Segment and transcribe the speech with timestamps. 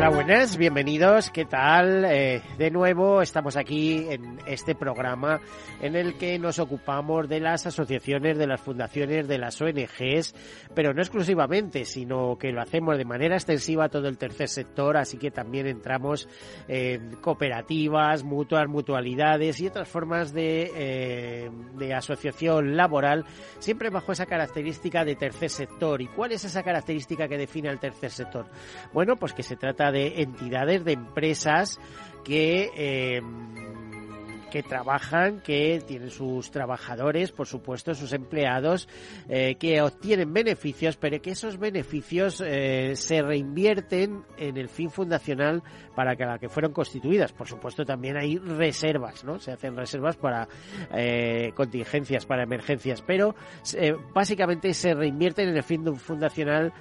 [0.00, 1.28] Hola, buenas, bienvenidos.
[1.28, 2.06] ¿Qué tal?
[2.06, 5.42] Eh, de nuevo estamos aquí en este programa
[5.82, 10.34] en el que nos ocupamos de las asociaciones, de las fundaciones, de las ONGs,
[10.74, 14.96] pero no exclusivamente, sino que lo hacemos de manera extensiva a todo el tercer sector,
[14.96, 16.30] así que también entramos
[16.66, 23.26] en cooperativas, mutuas, mutualidades y otras formas de, eh, de asociación laboral,
[23.58, 26.00] siempre bajo esa característica de tercer sector.
[26.00, 28.46] ¿Y cuál es esa característica que define al tercer sector?
[28.94, 31.78] Bueno, pues que se trata de entidades, de empresas
[32.24, 33.22] que eh,
[34.50, 38.88] que trabajan, que tienen sus trabajadores, por supuesto, sus empleados,
[39.28, 45.62] eh, que obtienen beneficios, pero que esos beneficios eh, se reinvierten en el fin fundacional
[45.94, 47.32] para que la que fueron constituidas.
[47.32, 49.38] Por supuesto, también hay reservas, ¿no?
[49.38, 50.48] Se hacen reservas para
[51.54, 53.36] contingencias, para emergencias, pero
[54.12, 56.72] básicamente se reinvierten en el fin fundacional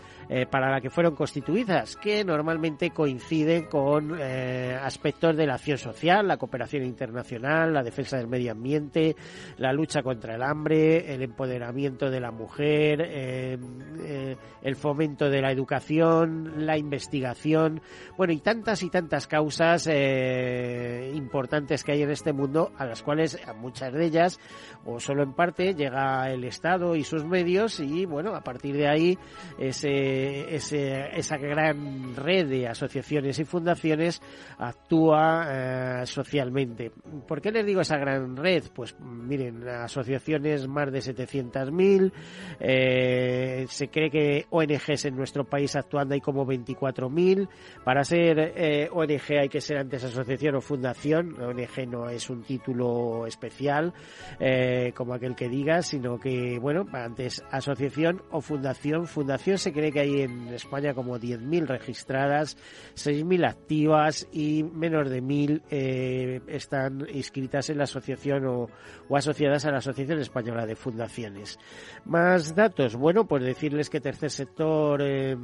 [0.52, 6.38] para la que fueron constituidas, que normalmente coinciden con aspectos de la acción social, la
[6.38, 9.16] cooperación internacional, la defensa del medio ambiente,
[9.58, 13.58] la lucha contra el hambre, el empoderamiento de la mujer, eh,
[14.03, 17.81] eh, el fomento de la educación, la investigación,
[18.17, 23.03] bueno, y tantas y tantas causas eh, importantes que hay en este mundo, a las
[23.03, 24.39] cuales a muchas de ellas,
[24.86, 28.87] o solo en parte, llega el Estado y sus medios, y bueno, a partir de
[28.87, 29.17] ahí,
[29.58, 30.18] ese,
[30.55, 34.21] ese, esa gran red de asociaciones y fundaciones
[34.57, 36.91] actúa socialmente.
[37.27, 38.63] ¿Por qué les digo esa gran red?
[38.73, 42.11] Pues miren, asociaciones más de 700.000,
[42.59, 47.47] eh, se cree que ONGs en nuestro país actuando hay como 24.000.
[47.83, 51.41] Para ser eh, ONG hay que ser antes asociación o fundación.
[51.41, 53.93] ONG no es un título especial,
[54.39, 59.07] eh, como aquel que diga, sino que, bueno, antes asociación o fundación.
[59.07, 62.58] Fundación se cree que hay en España como 10.000 registradas,
[62.95, 68.69] 6.000 activas y menos de 1.000 eh, están inscritas en la asociación o,
[69.15, 71.59] asociadas a la Asociación Española de Fundaciones.
[72.05, 75.36] Más datos, bueno, pues decirles que tercer sector, eh,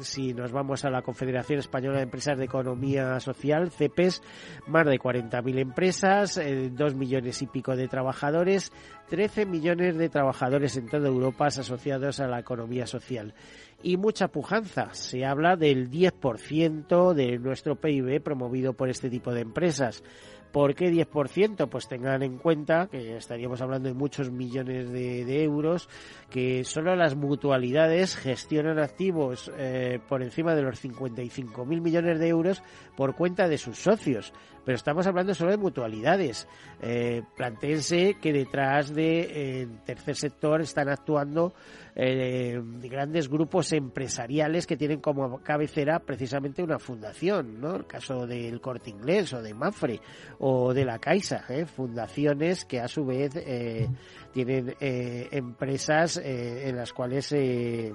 [0.00, 4.22] si nos vamos a la Confederación Española de Empresas de Economía Social, CEPES,
[4.66, 8.72] más de 40.000 empresas, eh, dos millones y pico de trabajadores,
[9.08, 13.34] 13 millones de trabajadores en toda Europa asociados a la economía social
[13.84, 14.94] y mucha pujanza.
[14.94, 20.02] Se habla del 10% de nuestro PIB promovido por este tipo de empresas.
[20.54, 21.68] ¿Por qué 10%?
[21.68, 25.88] Pues tengan en cuenta que estaríamos hablando de muchos millones de, euros,
[26.30, 32.62] que solo las mutualidades gestionan activos eh, por encima de los 55.000 millones de euros
[32.96, 34.32] por cuenta de sus socios.
[34.64, 36.48] Pero estamos hablando solo de mutualidades.
[36.80, 37.22] Eh,
[38.22, 41.52] que detrás del de, tercer sector están actuando
[41.96, 47.76] eh, grandes grupos empresariales que tienen como cabecera precisamente una fundación, ¿no?
[47.76, 50.00] El caso del Corte Inglés o de Mafre
[50.38, 51.66] o de la Caixa, ¿eh?
[51.66, 53.88] fundaciones que a su vez eh,
[54.32, 57.92] tienen eh, empresas eh, en las cuales se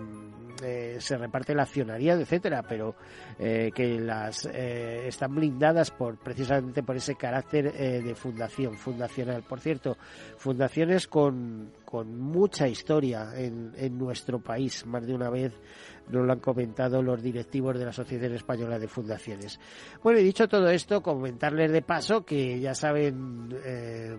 [1.17, 2.95] reparte la accionariado, etcétera, pero
[3.37, 9.43] que las están blindadas por precisamente por ese carácter de fundación, fundacional.
[9.43, 9.95] Por cierto,
[10.35, 15.59] fundaciones con, con mucha historia en, en nuestro país, más de una vez
[16.07, 19.59] nos lo han comentado los directivos de la Asociación Española de Fundaciones.
[20.03, 24.15] Bueno, y dicho todo esto, comentarles de paso que ya saben eh,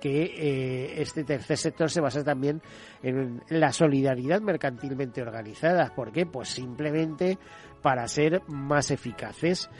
[0.00, 2.60] que eh, este tercer sector se basa también
[3.04, 5.94] en la solidaridad mercantilmente organizada.
[5.94, 6.26] ¿Por qué?
[6.26, 7.38] Pues simplemente
[7.82, 9.70] para ser más eficaces.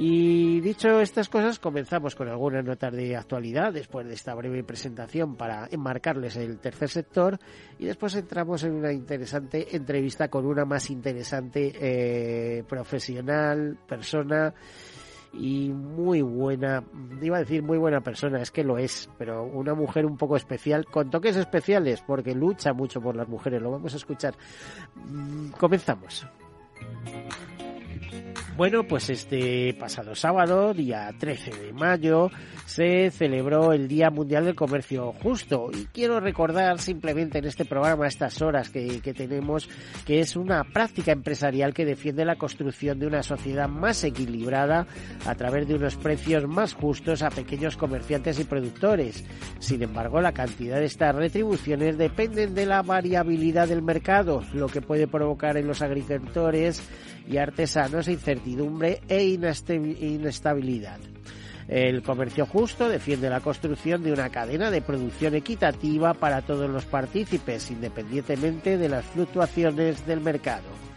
[0.00, 5.34] Y dicho estas cosas, comenzamos con algunas notas de actualidad después de esta breve presentación
[5.34, 7.36] para enmarcarles el tercer sector
[7.80, 14.54] y después entramos en una interesante entrevista con una más interesante eh, profesional, persona
[15.32, 16.84] y muy buena,
[17.20, 20.36] iba a decir muy buena persona, es que lo es, pero una mujer un poco
[20.36, 24.34] especial, con toques especiales, porque lucha mucho por las mujeres, lo vamos a escuchar.
[24.94, 26.24] Mm, comenzamos.
[28.58, 32.28] Bueno, pues este pasado sábado, día 13 de mayo,
[32.66, 38.06] se celebró el Día Mundial del Comercio Justo y quiero recordar simplemente en este programa,
[38.06, 39.70] a estas horas que, que tenemos,
[40.04, 44.88] que es una práctica empresarial que defiende la construcción de una sociedad más equilibrada
[45.24, 49.24] a través de unos precios más justos a pequeños comerciantes y productores.
[49.60, 54.82] Sin embargo, la cantidad de estas retribuciones dependen de la variabilidad del mercado, lo que
[54.82, 56.82] puede provocar en los agricultores
[57.28, 60.98] y artesanos incertidumbre e inestabilidad.
[61.68, 66.86] El comercio justo defiende la construcción de una cadena de producción equitativa para todos los
[66.86, 70.87] partícipes, independientemente de las fluctuaciones del mercado.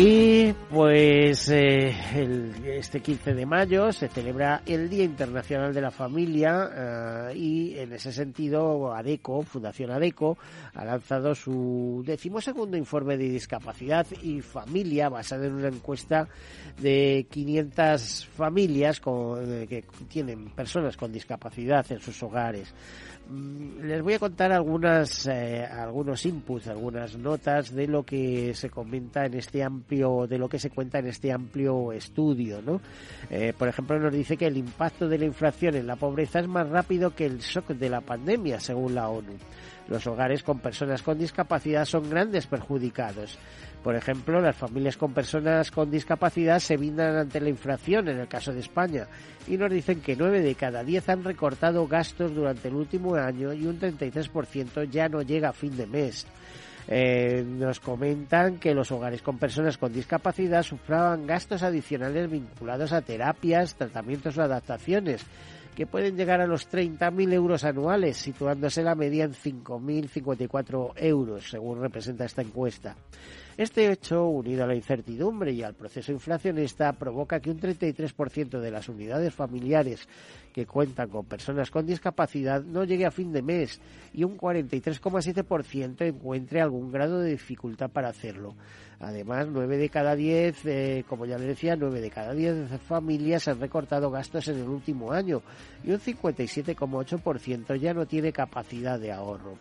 [0.00, 1.92] Y pues eh,
[2.64, 7.92] este 15 de mayo se celebra el Día Internacional de la Familia eh, y en
[7.92, 10.38] ese sentido ADECO, Fundación ADECO,
[10.74, 16.28] ha lanzado su decimosegundo informe de discapacidad y familia basado en una encuesta
[16.80, 22.72] de 500 familias eh, que tienen personas con discapacidad en sus hogares.
[23.28, 28.70] Mm, les voy a contar algunas, eh, algunos inputs, algunas notas de lo que se
[28.70, 32.80] comenta en este amplio, de lo que se cuenta en este amplio estudio, ¿no?
[33.28, 36.48] Eh, por ejemplo, nos dice que el impacto de la inflación en la pobreza es
[36.48, 39.34] más rápido que el shock de la pandemia, según la ONU.
[39.88, 43.38] Los hogares con personas con discapacidad son grandes perjudicados.
[43.82, 48.28] Por ejemplo, las familias con personas con discapacidad se brindan ante la inflación en el
[48.28, 49.06] caso de España
[49.46, 53.52] y nos dicen que 9 de cada 10 han recortado gastos durante el último año
[53.52, 56.26] y un 33% ya no llega a fin de mes.
[56.90, 63.02] Eh, nos comentan que los hogares con personas con discapacidad sufraban gastos adicionales vinculados a
[63.02, 65.24] terapias, tratamientos o adaptaciones
[65.76, 71.80] que pueden llegar a los 30.000 euros anuales, situándose la media en 5.054 euros, según
[71.80, 72.96] representa esta encuesta.
[73.58, 78.70] Este hecho, unido a la incertidumbre y al proceso inflacionista, provoca que un 33% de
[78.70, 80.06] las unidades familiares
[80.52, 83.80] que cuentan con personas con discapacidad no llegue a fin de mes
[84.14, 88.54] y un 43,7% encuentre algún grado de dificultad para hacerlo.
[89.00, 93.48] Además, 9 de cada 10, eh, como ya le decía, 9 de cada 10 familias
[93.48, 95.42] han recortado gastos en el último año
[95.82, 99.58] y un 57,8% ya no tiene capacidad de ahorro.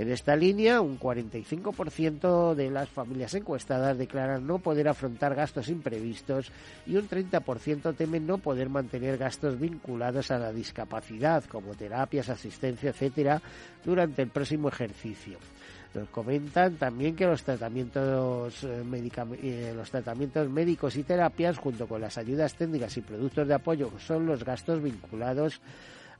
[0.00, 6.50] En esta línea, un 45% de las familias encuestadas declaran no poder afrontar gastos imprevistos
[6.86, 12.88] y un 30% temen no poder mantener gastos vinculados a la discapacidad, como terapias, asistencia,
[12.88, 13.42] etcétera,
[13.84, 15.36] durante el próximo ejercicio.
[15.92, 22.54] Nos comentan también que los tratamientos, eh, eh, médicos y terapias, junto con las ayudas
[22.54, 25.60] técnicas y productos de apoyo, son los gastos vinculados a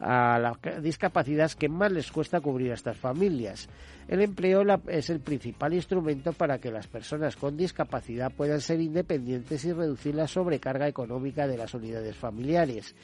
[0.01, 3.69] la discapacidad que más les cuesta cubrir a estas familias.
[4.09, 9.65] El empleo es el principal instrumento para que las personas con discapacidad puedan ser independientes
[9.65, 12.95] y reducir la sobrecarga económica de las unidades familiares.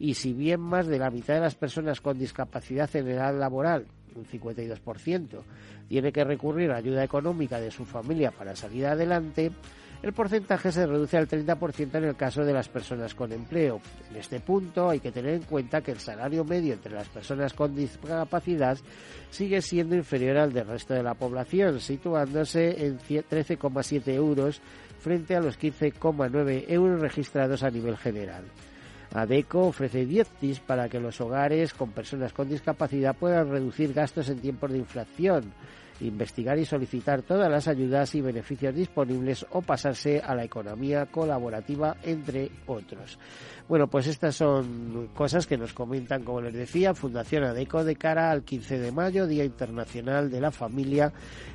[0.00, 3.86] Y si bien más de la mitad de las personas con discapacidad en edad laboral,
[4.14, 5.42] un 52%,
[5.88, 9.52] tiene que recurrir a ayuda económica de su familia para salir adelante,
[10.02, 13.80] el porcentaje se reduce al 30% en el caso de las personas con empleo.
[14.10, 17.52] En este punto hay que tener en cuenta que el salario medio entre las personas
[17.52, 18.78] con discapacidad
[19.30, 24.60] sigue siendo inferior al del resto de la población, situándose en 13,7 euros
[25.00, 28.44] frente a los 15,9 euros registrados a nivel general.
[29.12, 34.28] ADECO ofrece 10 tips para que los hogares con personas con discapacidad puedan reducir gastos
[34.28, 35.52] en tiempos de inflación
[36.00, 41.96] investigar y solicitar todas las ayudas y beneficios disponibles o pasarse a la economía colaborativa,
[42.02, 43.18] entre otros.
[43.68, 48.30] Bueno, pues estas son cosas que nos comentan, como les decía, Fundación ADECO de cara
[48.30, 51.12] al 15 de mayo, Día Internacional de la Familia,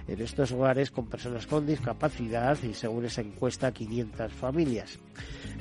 [0.08, 5.00] en estos hogares con personas con discapacidad y según esa encuesta 500 familias.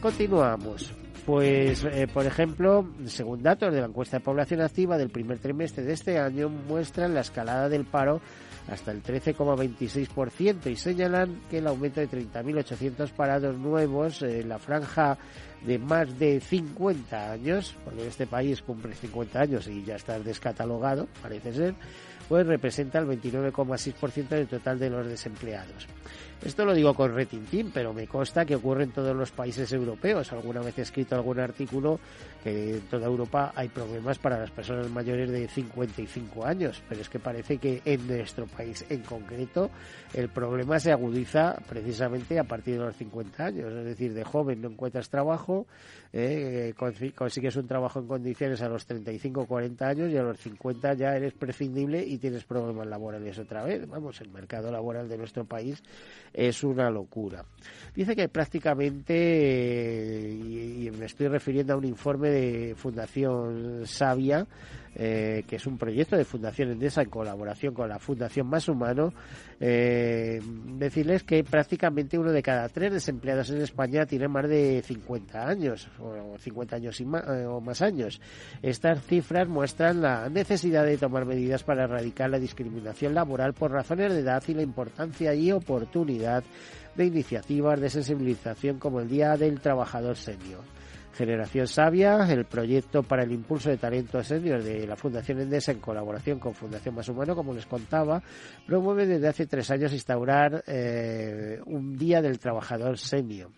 [0.01, 0.93] Continuamos.
[1.25, 5.85] Pues, eh, por ejemplo, según datos de la encuesta de población activa del primer trimestre
[5.85, 8.21] de este año, muestran la escalada del paro
[8.69, 15.19] hasta el 13,26% y señalan que el aumento de 30.800 parados nuevos en la franja
[15.65, 21.09] de más de 50 años, porque este país cumple 50 años y ya está descatalogado,
[21.21, 21.75] parece ser,
[22.29, 25.87] pues representa el 29,6% del total de los desempleados.
[26.45, 30.33] Esto lo digo con retintín, pero me consta que ocurre en todos los países europeos.
[30.33, 32.01] Alguna vez he escrito algún artículo
[32.43, 37.09] que en toda Europa hay problemas para las personas mayores de 55 años, pero es
[37.09, 39.71] que parece que en nuestro país en concreto
[40.15, 43.73] el problema se agudiza precisamente a partir de los 50 años.
[43.73, 45.67] Es decir, de joven no encuentras trabajo,
[46.13, 46.75] eh,
[47.15, 50.95] consigues un trabajo en condiciones a los 35 o 40 años y a los 50
[50.95, 53.89] ya eres prescindible y tienes problemas laborales otra vez.
[53.89, 55.81] Vamos, el mercado laboral de nuestro país
[56.33, 57.45] es una locura.
[57.95, 64.47] Dice que prácticamente, y, me estoy refiriendo a un informe de Fundación Sabia,
[64.95, 69.13] eh, que es un proyecto de Fundación Endesa en colaboración con la Fundación Más Humano,
[69.59, 70.41] eh,
[70.77, 75.89] decirles que prácticamente uno de cada tres desempleados en España tiene más de 50 años,
[75.99, 78.21] o 50 años y eh, o más años.
[78.61, 84.13] Estas cifras muestran la necesidad de tomar medidas para erradicar la discriminación laboral por razones
[84.13, 86.45] de edad y la importancia y oportunidad
[86.95, 90.61] de iniciativas de sensibilización como el Día del Trabajador Senior.
[91.15, 95.81] Generación Sabia, el proyecto para el impulso de talento senior de la Fundación Endesa en
[95.81, 98.23] colaboración con Fundación Más Humano, como les contaba,
[98.67, 103.51] promueve desde hace tres años instaurar eh, un Día del Trabajador Senior.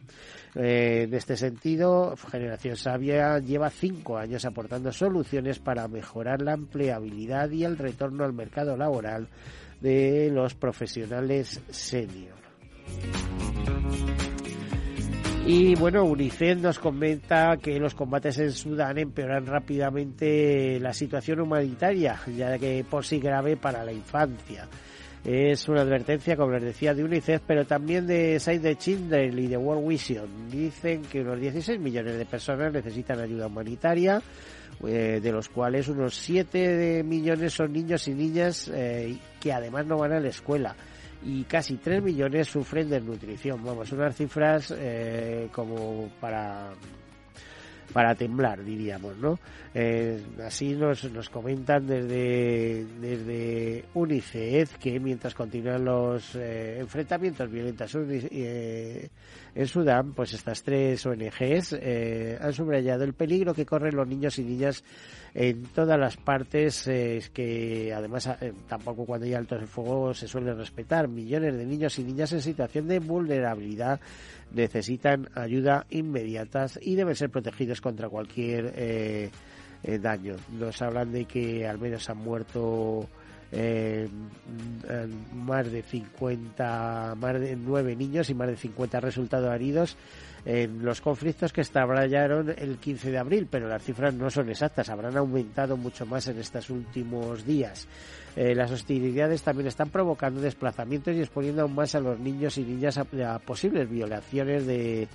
[0.56, 7.50] Eh, en este sentido, Generación Sabia lleva cinco años aportando soluciones para mejorar la empleabilidad
[7.50, 9.28] y el retorno al mercado laboral
[9.80, 12.34] de los profesionales senior.
[15.46, 22.18] Y bueno, UNICEF nos comenta que los combates en Sudán empeoran rápidamente la situación humanitaria,
[22.34, 24.66] ya que por sí grave para la infancia.
[25.22, 29.46] Es una advertencia, como les decía, de UNICEF, pero también de Save the Children y
[29.48, 30.50] de World Vision.
[30.50, 34.22] Dicen que unos 16 millones de personas necesitan ayuda humanitaria,
[34.86, 39.98] eh, de los cuales unos 7 millones son niños y niñas eh, que además no
[39.98, 40.74] van a la escuela
[41.24, 43.64] y casi 3 millones sufren desnutrición.
[43.64, 46.72] Vamos, unas cifras eh, como para
[47.92, 49.38] para temblar, diríamos, ¿no?
[49.72, 57.94] Eh, así nos, nos comentan desde, desde UNICEF que mientras continúan los eh, enfrentamientos violentos
[57.96, 59.08] eh,
[59.54, 64.38] en Sudán, pues estas tres ONGs eh, han subrayado el peligro que corren los niños
[64.38, 64.82] y niñas
[65.34, 70.28] en todas las partes, eh, que además eh, tampoco cuando hay altos el fuego se
[70.28, 71.08] suele respetar.
[71.08, 74.00] Millones de niños y niñas en situación de vulnerabilidad
[74.52, 79.30] necesitan ayuda inmediata y deben ser protegidos contra cualquier eh,
[80.00, 80.36] daño.
[80.52, 83.08] Nos hablan de que al menos han muerto
[83.56, 84.08] eh,
[85.32, 89.96] más de 50, más de 9 niños y más de 50 resultado heridos
[90.44, 94.90] en los conflictos que estallaron el 15 de abril, pero las cifras no son exactas,
[94.90, 97.88] habrán aumentado mucho más en estos últimos días.
[98.36, 102.64] Eh, las hostilidades también están provocando desplazamientos y exponiendo aún más a los niños y
[102.64, 105.08] niñas a posibles violaciones de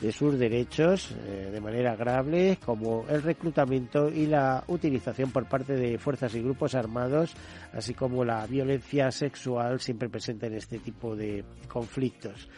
[0.00, 5.74] de sus derechos eh, de manera grave, como el reclutamiento y la utilización por parte
[5.74, 7.34] de fuerzas y grupos armados,
[7.72, 12.48] así como la violencia sexual siempre presente en este tipo de conflictos.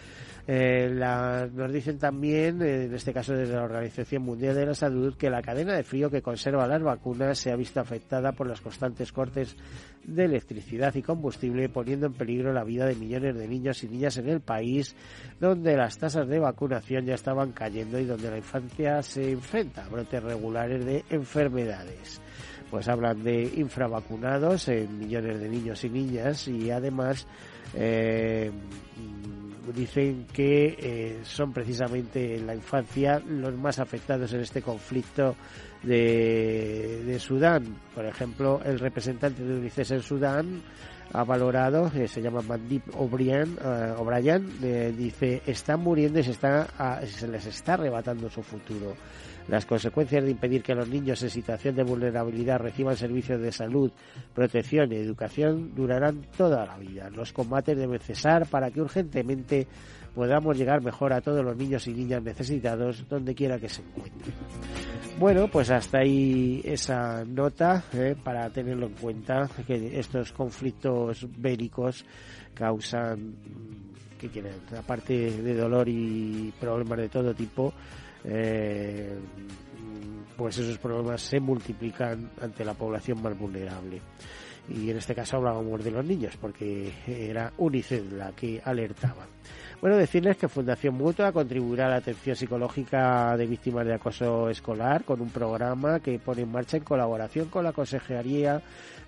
[0.53, 4.75] Eh, la, nos dicen también, eh, en este caso desde la Organización Mundial de la
[4.75, 8.49] Salud, que la cadena de frío que conserva las vacunas se ha visto afectada por
[8.49, 9.55] los constantes cortes
[10.03, 14.17] de electricidad y combustible, poniendo en peligro la vida de millones de niños y niñas
[14.17, 14.97] en el país,
[15.39, 19.89] donde las tasas de vacunación ya estaban cayendo y donde la infancia se enfrenta a
[19.89, 22.21] brotes regulares de enfermedades
[22.71, 27.27] pues hablan de infravacunados en millones de niños y niñas y además
[27.75, 28.51] eh,
[29.75, 35.37] dicen que eh, son precisamente en la infancia los más afectados en este conflicto
[35.83, 37.77] de, Sudán.
[37.95, 40.63] Por ejemplo, el representante de UNICEF en Sudán
[41.13, 43.59] ha valorado, eh, se llama Mandip O'Brien,
[44.63, 48.95] eh, dice, están muriendo y se, está, se les está arrebatando su futuro.
[49.51, 53.91] Las consecuencias de impedir que los niños en situación de vulnerabilidad reciban servicios de salud,
[54.33, 57.11] protección y educación durarán toda la vida.
[57.11, 59.67] Los combates deben cesar para que urgentemente
[60.15, 64.35] podamos llegar mejor a todos los niños y niñas necesitados donde quiera que se encuentren.
[65.19, 72.05] Bueno, pues hasta ahí esa nota eh, para tenerlo en cuenta que estos conflictos bélicos
[72.55, 73.35] causan,
[74.17, 74.53] ¿qué quieren?
[74.79, 77.75] Aparte de dolor y problemas de todo tipo,
[78.25, 79.19] eh,
[80.37, 84.01] pues esos problemas se multiplican ante la población más vulnerable.
[84.69, 89.27] Y en este caso hablábamos de los niños, porque era UNICEF la que alertaba.
[89.81, 95.05] Bueno, decirles que Fundación Mutua contribuirá a la atención psicológica de víctimas de acoso escolar
[95.05, 98.63] con un programa que pone en marcha en colaboración con la Consejería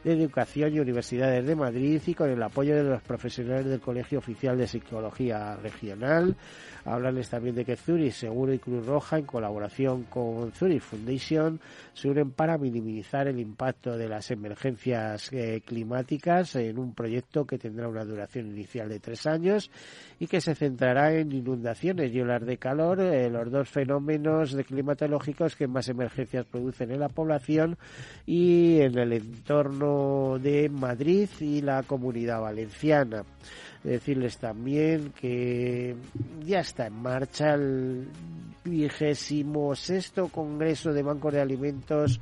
[0.05, 4.19] de Educación y Universidades de Madrid y con el apoyo de los profesionales del Colegio
[4.19, 6.37] Oficial de Psicología Regional.
[6.85, 11.61] Hablarles también de que Zurich Seguro y Cruz Roja, en colaboración con Zurich Foundation,
[11.93, 17.59] se unen para minimizar el impacto de las emergencias eh, climáticas en un proyecto que
[17.59, 19.71] tendrá una duración inicial de tres años
[20.19, 24.65] y que se centrará en inundaciones y olas de calor, eh, los dos fenómenos de
[24.65, 27.79] climatológicos que más emergencias producen en la población
[28.27, 29.92] y en el entorno
[30.39, 33.25] de Madrid y la comunidad valenciana.
[33.83, 35.97] Decirles también que
[36.45, 38.09] ya está en marcha el
[38.65, 42.21] vigésimo sexto Congreso de Bancos de Alimentos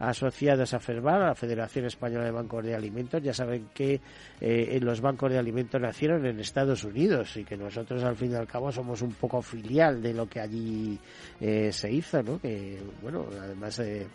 [0.00, 3.22] asociados a FERBAL, a la Federación Española de Bancos de Alimentos.
[3.22, 4.00] Ya saben que
[4.40, 8.34] eh, los bancos de alimentos nacieron en Estados Unidos y que nosotros al fin y
[8.34, 10.98] al cabo somos un poco filial de lo que allí
[11.38, 12.40] eh, se hizo, ¿no?
[12.40, 14.06] Que, bueno, además eh,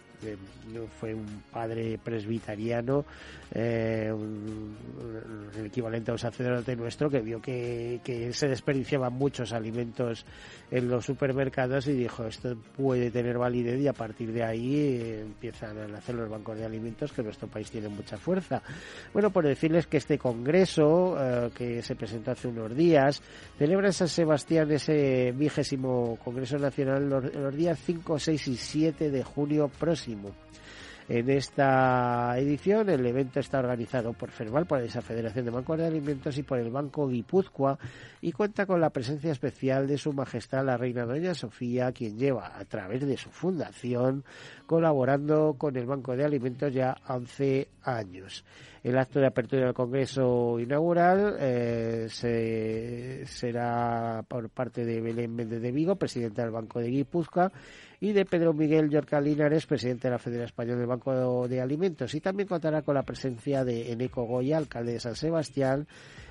[0.99, 3.05] fue un padre presbiteriano,
[3.53, 4.11] eh,
[5.57, 7.99] el equivalente a un sacerdote nuestro, que vio que,
[8.33, 10.25] se desperdiciaban muchos alimentos
[10.71, 15.21] en los supermercados y dijo esto puede tener validez y a partir de ahí eh,
[15.21, 18.61] empiezan a nacer los bancos de alimentos que nuestro país tiene mucha fuerza.
[19.13, 23.21] Bueno, por decirles que este congreso eh, que se presentó hace unos días
[23.57, 29.11] celebra en San Sebastián ese vigésimo Congreso Nacional los, los días 5, 6 y 7
[29.11, 30.04] de junio próximo
[31.07, 35.85] en esta edición el evento está organizado por FERBAL, por esa Federación de Bancos de
[35.85, 37.77] Alimentos y por el Banco Guipúzcoa
[38.21, 42.57] y cuenta con la presencia especial de Su Majestad la Reina Doña Sofía, quien lleva
[42.57, 44.23] a través de su fundación
[44.65, 48.43] colaborando con el Banco de Alimentos ya 11 años.
[48.83, 52.07] El acto de apertura del Congreso inaugural eh,
[53.25, 57.51] será por parte de Belén Méndez de Vigo, presidenta del Banco de Guipúzcoa,
[57.99, 62.13] y de Pedro Miguel Yorca Linares, presidente de la Federación Española del Banco de Alimentos.
[62.13, 65.87] Y también contará con la presencia de Eneco Goya, alcalde de San Sebastián,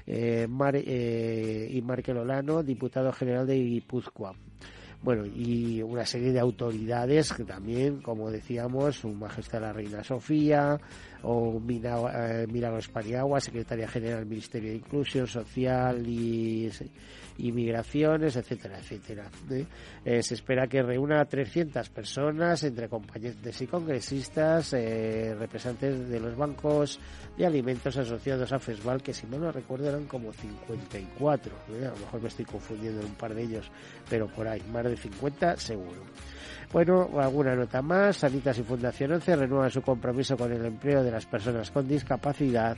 [0.06, 4.34] eh, eh, y Markel Olano, diputado general de Guipúzcoa
[5.04, 10.80] bueno, y una serie de autoridades que también, como decíamos, Su Majestad la Reina Sofía,
[11.22, 16.70] o eh, Milagros Paniagua, secretaria general del Ministerio de Inclusión Social y,
[17.38, 19.30] Migraciones, etcétera, etcétera.
[19.50, 19.66] ¿eh?
[20.04, 26.36] Eh, se espera que reúna a 300 personas, entre compañeros y congresistas, representantes de los
[26.36, 27.00] bancos
[27.36, 31.52] de alimentos asociados a FESVAL, que si no lo recuerdo eran como 54.
[31.66, 33.70] A lo mejor me estoy confundiendo en un par de ellos,
[34.08, 36.02] pero por ahí, más de 50 seguro.
[36.72, 38.16] Bueno, alguna nota más.
[38.16, 42.76] Sanitas y Fundación 11 renuevan su compromiso con el empleo de las personas con discapacidad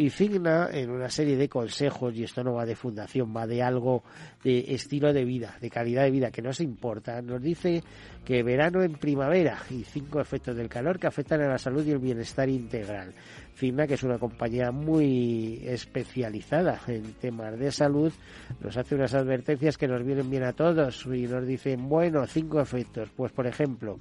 [0.00, 3.62] y Figna en una serie de consejos, y esto no va de fundación, va de
[3.62, 4.02] algo
[4.42, 7.84] de estilo de vida, de calidad de vida, que no se importa, nos dice
[8.24, 11.90] que verano en primavera y cinco efectos del calor que afectan a la salud y
[11.90, 13.12] el bienestar integral.
[13.60, 18.10] Que es una compañía muy especializada en temas de salud,
[18.58, 22.58] nos hace unas advertencias que nos vienen bien a todos y nos dicen, bueno, cinco
[22.58, 23.10] efectos.
[23.14, 24.00] Pues, por ejemplo,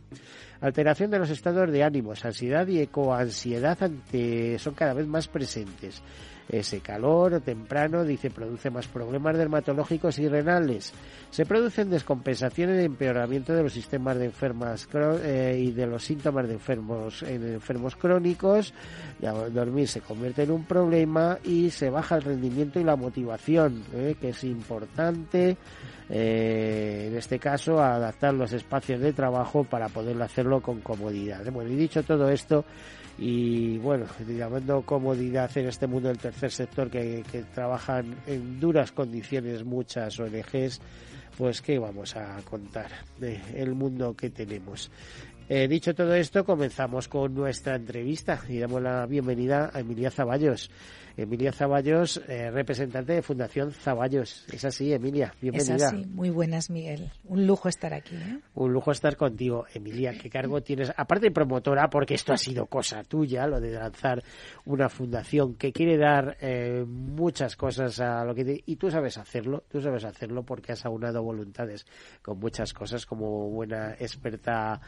[0.61, 6.01] alteración de los estados de ánimos, ansiedad y ecoansiedad ante, son cada vez más presentes
[6.49, 10.91] ese calor temprano, dice, produce más problemas dermatológicos y renales.
[11.29, 16.47] Se producen descompensaciones y empeoramiento de los sistemas de enfermas eh, y de los síntomas
[16.47, 18.73] de enfermos, en enfermos crónicos.
[19.51, 24.15] dormir se convierte en un problema y se baja el rendimiento y la motivación, eh,
[24.19, 25.55] que es importante.
[26.09, 31.45] Eh, en este caso, adaptar los espacios de trabajo para poder hacerlo con comodidad.
[31.51, 32.65] Bueno, y dicho todo esto,
[33.21, 39.65] y bueno, llamando comodidad en este mundo del tercer sector que, trabajan en duras condiciones
[39.65, 40.79] muchas ONGs,
[41.37, 44.89] pues qué vamos a contar del mundo que tenemos.
[45.49, 50.69] Eh, dicho todo esto, comenzamos con nuestra entrevista y damos la bienvenida a Emilia Zaballos.
[51.21, 54.45] Emilia Zaballos, eh, representante de Fundación Zaballos.
[54.53, 55.75] Es así, Emilia, bienvenida.
[55.75, 57.11] Es así, muy buenas, Miguel.
[57.25, 58.15] Un lujo estar aquí.
[58.15, 58.39] ¿eh?
[58.55, 59.65] Un lujo estar contigo.
[59.73, 60.93] Emilia, ¿qué cargo tienes?
[60.95, 64.23] Aparte de promotora, porque esto ha sido cosa tuya, lo de lanzar
[64.63, 68.63] una fundación que quiere dar eh, muchas cosas a lo que...
[68.65, 71.85] Y tú sabes hacerlo, tú sabes hacerlo porque has aunado voluntades
[72.21, 74.79] con muchas cosas como buena experta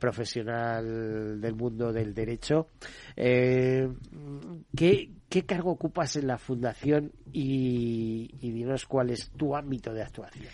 [0.00, 2.66] profesional del mundo del derecho.
[3.14, 10.02] ¿qué, ¿Qué cargo ocupas en la fundación y, y dinos cuál es tu ámbito de
[10.02, 10.46] actuación?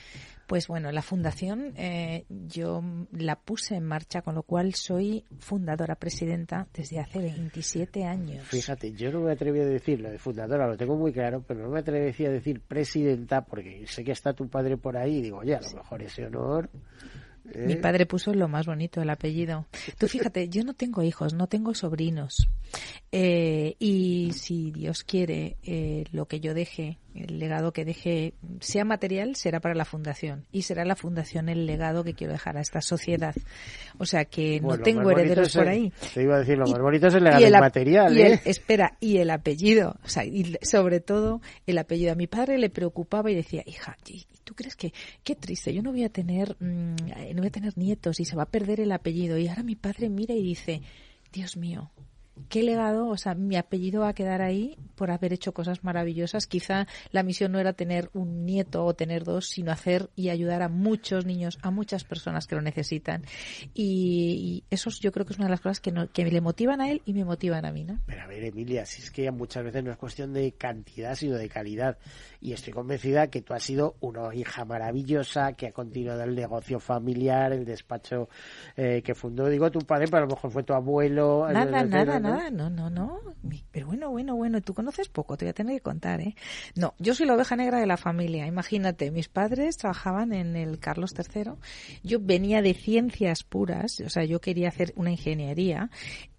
[0.46, 2.82] Pues bueno, la fundación eh, yo
[3.12, 8.46] la puse en marcha, con lo cual soy fundadora presidenta desde hace 27 años.
[8.46, 11.62] Fíjate, yo no me atreví a decir lo de fundadora, lo tengo muy claro, pero
[11.62, 15.22] no me atreví a decir presidenta porque sé que está tu padre por ahí y
[15.22, 16.68] digo, oye, a lo mejor ese honor
[17.44, 17.76] mi ¿Eh?
[17.76, 19.66] padre puso lo más bonito el apellido.
[19.98, 22.48] Tú fíjate, yo no tengo hijos, no tengo sobrinos.
[23.12, 28.84] Eh, y si Dios quiere, eh, lo que yo deje, el legado que deje, sea
[28.84, 30.46] material, será para la fundación.
[30.52, 33.34] Y será la fundación el legado que quiero dejar a esta sociedad.
[33.98, 35.92] O sea que no tengo herederos por ahí.
[36.14, 38.16] Te iba a decir, lo más bonito es el legado material.
[38.16, 39.96] Y el, espera, y el apellido.
[40.02, 42.12] O sea, y sobre todo el apellido.
[42.12, 43.96] A mi padre le preocupaba y decía, hija,
[44.44, 45.74] ¿tú crees que qué triste?
[45.74, 46.94] Yo no voy a tener, mm,
[47.34, 49.38] no voy a tener nietos y se va a perder el apellido.
[49.38, 50.82] Y ahora mi padre mira y dice,
[51.32, 51.90] Dios mío,
[52.48, 56.46] qué legado, o sea, mi apellido va a quedar ahí por haber hecho cosas maravillosas.
[56.46, 60.62] Quizá la misión no era tener un nieto o tener dos, sino hacer y ayudar
[60.62, 63.24] a muchos niños, a muchas personas que lo necesitan.
[63.74, 66.90] Y, eso yo creo que es una de las cosas que, que le motivan a
[66.90, 68.00] él y me motivan a mí, ¿no?
[68.06, 71.36] Pero a ver, Emilia, si es que muchas veces no es cuestión de cantidad, sino
[71.36, 71.98] de calidad.
[72.40, 76.80] Y estoy convencida que tú has sido una hija maravillosa, que ha continuado el negocio
[76.80, 78.28] familiar, el despacho
[78.76, 81.46] eh, que fundó, digo, tu padre, pero a lo mejor fue tu abuelo.
[81.50, 83.20] Nada, nada, nada, no, no, no.
[83.70, 86.34] Pero bueno, bueno, bueno, tú conoces poco, te voy a tener que contar, ¿eh?
[86.74, 88.46] No, yo soy la oveja negra de la familia.
[88.46, 91.52] Imagínate, mis padres trabajaban en el Carlos III.
[92.02, 95.90] Yo venía de ciencias puras, o sea, yo quería hacer una ingeniería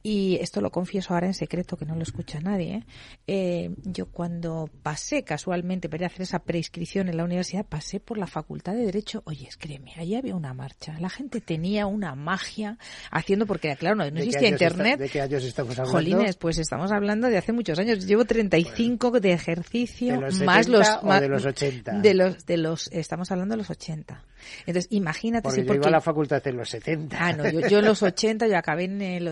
[0.06, 2.84] y esto lo confieso ahora en secreto, que no lo escucha nadie.
[3.26, 8.28] Eh, yo cuando pasé casualmente para hacer esa prescripción en la universidad, pasé por la
[8.28, 9.24] Facultad de Derecho.
[9.26, 10.96] Oye, créeme, allí había una marcha.
[11.00, 12.78] La gente tenía una magia
[13.10, 15.00] haciendo, porque claro, no, existía Internet.
[15.00, 15.98] ¿De qué años estamos hablando?
[15.98, 18.06] Jolines, pues estamos hablando de hace muchos años.
[18.06, 20.88] Llevo 35 de ejercicio, más los...
[21.20, 22.02] de los 80?
[22.02, 24.24] De los, de los, estamos hablando de los 80.
[24.65, 27.18] Entonces, imagínate porque si yo iba a la facultad en los 70.
[27.20, 29.28] Ah, no, yo, en los 80, yo acabé en el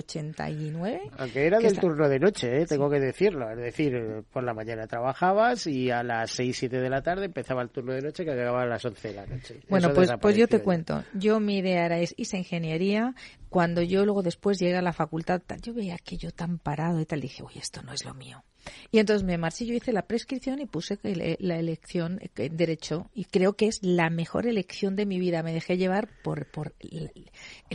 [0.63, 1.12] 89.
[1.17, 2.65] Aunque era del turno de noche, ¿eh?
[2.65, 3.49] tengo que decirlo.
[3.52, 7.62] Es decir, por la mañana trabajabas y a las 6, 7 de la tarde empezaba
[7.62, 9.60] el turno de noche que acababa a las 11 de la noche.
[9.69, 11.04] Bueno, pues, pues yo te cuento.
[11.13, 13.15] Yo mi idea era hice ingeniería.
[13.49, 17.21] Cuando yo luego después llegué a la facultad, yo veía aquello tan parado y tal,
[17.21, 18.43] dije, uy, esto no es lo mío.
[18.91, 20.99] Y entonces me marché, yo hice la prescripción y puse
[21.39, 25.43] la elección en derecho y creo que es la mejor elección de mi vida.
[25.43, 27.12] Me dejé llevar por, por el,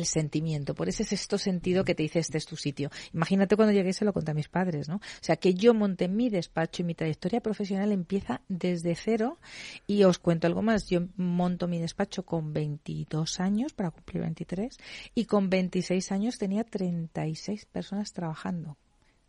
[0.05, 2.91] sentimiento, por ese sexto sentido que te dice este es tu sitio.
[3.13, 4.97] Imagínate cuando llegué se lo conté a mis padres, ¿no?
[4.97, 9.39] O sea, que yo monté mi despacho y mi trayectoria profesional empieza desde cero
[9.87, 10.89] y os cuento algo más.
[10.89, 14.79] Yo monto mi despacho con 22 años para cumplir 23
[15.15, 18.77] y con 26 años tenía 36 personas trabajando.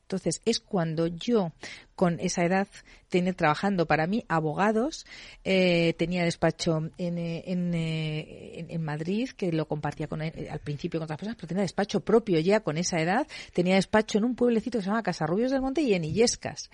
[0.10, 1.54] Entonces, es cuando yo,
[1.94, 2.68] con esa edad,
[3.10, 5.06] tenía trabajando para mí abogados,
[5.44, 11.04] eh, tenía despacho en, eh, eh, en, Madrid, que lo compartía con, al principio con
[11.04, 14.80] otras personas, pero tenía despacho propio ya con esa edad, tenía despacho en un pueblecito
[14.80, 16.72] que se llama Casarrubios del Monte y en Illescas.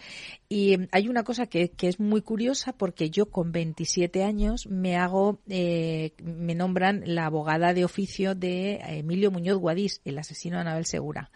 [0.48, 4.96] Y hay una cosa que, que es muy curiosa porque yo con 27 años me
[4.96, 10.86] hago, me nombran la abogada de oficio de Emilio Muñoz Guadís, el asesino de Anabel
[10.86, 11.32] Segura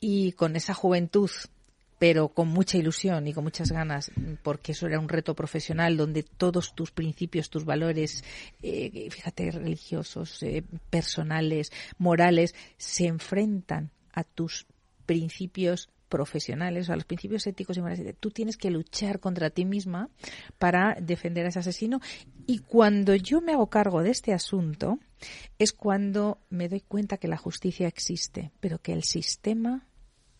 [0.00, 1.30] y con esa juventud
[2.00, 4.10] pero con mucha ilusión y con muchas ganas,
[4.42, 8.24] porque eso era un reto profesional donde todos tus principios, tus valores,
[8.62, 14.66] eh, fíjate, religiosos, eh, personales, morales, se enfrentan a tus
[15.04, 18.16] principios profesionales, a los principios éticos y morales.
[18.18, 20.08] Tú tienes que luchar contra ti misma
[20.58, 22.00] para defender a ese asesino.
[22.46, 24.98] Y cuando yo me hago cargo de este asunto,
[25.58, 29.86] es cuando me doy cuenta que la justicia existe, pero que el sistema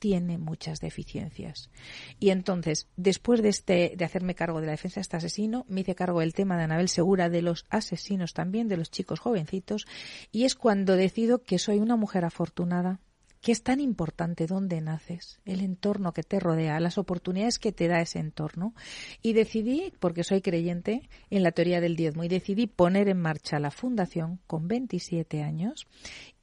[0.00, 1.70] tiene muchas deficiencias.
[2.18, 5.82] Y entonces, después de, este, de hacerme cargo de la defensa de este asesino, me
[5.82, 9.86] hice cargo del tema de Anabel Segura, de los asesinos también, de los chicos jovencitos,
[10.32, 12.98] y es cuando decido que soy una mujer afortunada,
[13.40, 17.88] que es tan importante dónde naces, el entorno que te rodea, las oportunidades que te
[17.88, 18.74] da ese entorno.
[19.22, 23.58] Y decidí, porque soy creyente en la teoría del diezmo, y decidí poner en marcha
[23.58, 25.86] la fundación con 27 años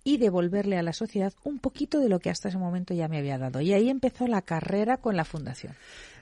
[0.08, 3.18] y devolverle a la sociedad un poquito de lo que hasta ese momento ya me
[3.18, 3.60] había dado.
[3.60, 5.74] Y ahí empezó la carrera con la fundación.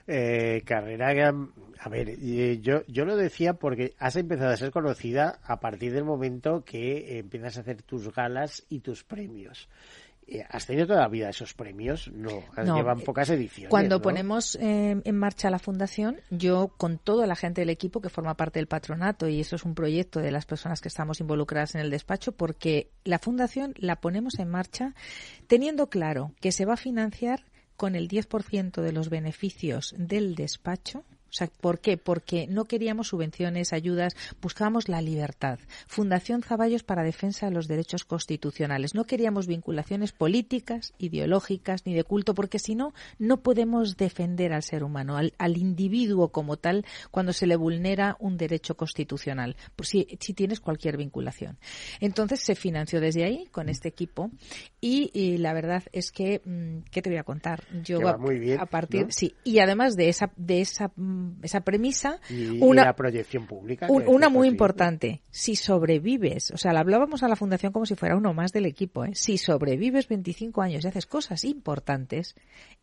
[0.07, 1.31] Eh, carrera,
[1.79, 2.19] a ver,
[2.61, 7.19] yo, yo lo decía porque has empezado a ser conocida a partir del momento que
[7.19, 9.69] empiezas a hacer tus galas y tus premios.
[10.27, 12.09] Eh, ¿Has tenido toda la vida esos premios?
[12.11, 13.69] No, llevan pocas ediciones.
[13.69, 18.09] Cuando ponemos eh, en marcha la fundación, yo con toda la gente del equipo que
[18.09, 21.75] forma parte del patronato, y eso es un proyecto de las personas que estamos involucradas
[21.75, 24.95] en el despacho, porque la fundación la ponemos en marcha
[25.47, 27.45] teniendo claro que se va a financiar
[27.77, 31.03] con el 10% de los beneficios del despacho
[31.35, 31.97] sea, ¿por qué?
[31.97, 35.59] Porque no queríamos subvenciones, ayudas, buscábamos la libertad.
[35.87, 38.95] Fundación Zaballos para defensa de los derechos constitucionales.
[38.95, 44.63] No queríamos vinculaciones políticas, ideológicas ni de culto, porque si no, no podemos defender al
[44.63, 50.07] ser humano, al, individuo como tal, cuando se le vulnera un derecho constitucional, por si,
[50.19, 51.57] si tienes cualquier vinculación.
[51.99, 54.31] Entonces se financió desde ahí con este equipo
[54.81, 57.63] y, la verdad es que, mm, ¿qué te voy a contar?
[57.83, 61.61] Yo a, muy bien, a partir, sí, y además de esa, de esa mm, esa
[61.61, 62.19] premisa.
[62.29, 63.87] Y, una, proyección pública.
[63.89, 65.21] una muy importante.
[65.29, 68.65] Si sobrevives, o sea, la hablábamos a la Fundación como si fuera uno más del
[68.65, 69.11] equipo, ¿eh?
[69.13, 72.35] si sobrevives 25 años y haces cosas importantes,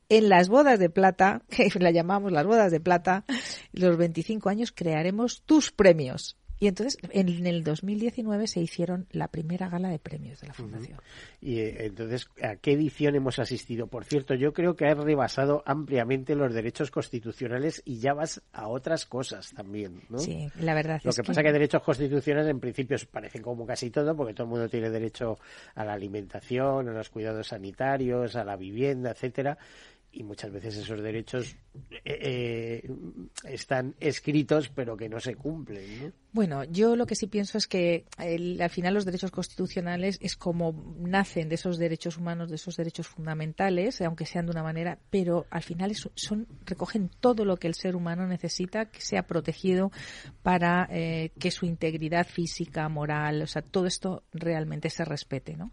[0.08, 3.24] en las bodas de plata, que la llamamos las bodas de plata,
[3.72, 6.36] los 25 años crearemos tus premios.
[6.62, 10.96] Y entonces, en el 2019 se hicieron la primera gala de premios de la Fundación.
[11.40, 13.88] Y eh, entonces, ¿a qué edición hemos asistido?
[13.88, 18.68] Por cierto, yo creo que has rebasado ampliamente los derechos constitucionales y ya vas a
[18.68, 20.20] otras cosas también, ¿no?
[20.20, 23.90] Sí, la verdad Lo que pasa es que derechos constitucionales en principio parecen como casi
[23.90, 25.40] todo, porque todo el mundo tiene derecho
[25.74, 29.58] a la alimentación, a los cuidados sanitarios, a la vivienda, etcétera
[30.12, 31.56] y muchas veces esos derechos
[32.04, 32.90] eh, eh,
[33.44, 36.12] están escritos pero que no se cumplen.
[36.32, 40.72] Bueno, yo lo que sí pienso es que al final los derechos constitucionales es como
[40.98, 45.44] nacen de esos derechos humanos, de esos derechos fundamentales, aunque sean de una manera, pero
[45.50, 49.92] al final son recogen todo lo que el ser humano necesita que sea protegido
[50.42, 55.70] para eh, que su integridad física, moral, o sea, todo esto realmente se respete, ¿no?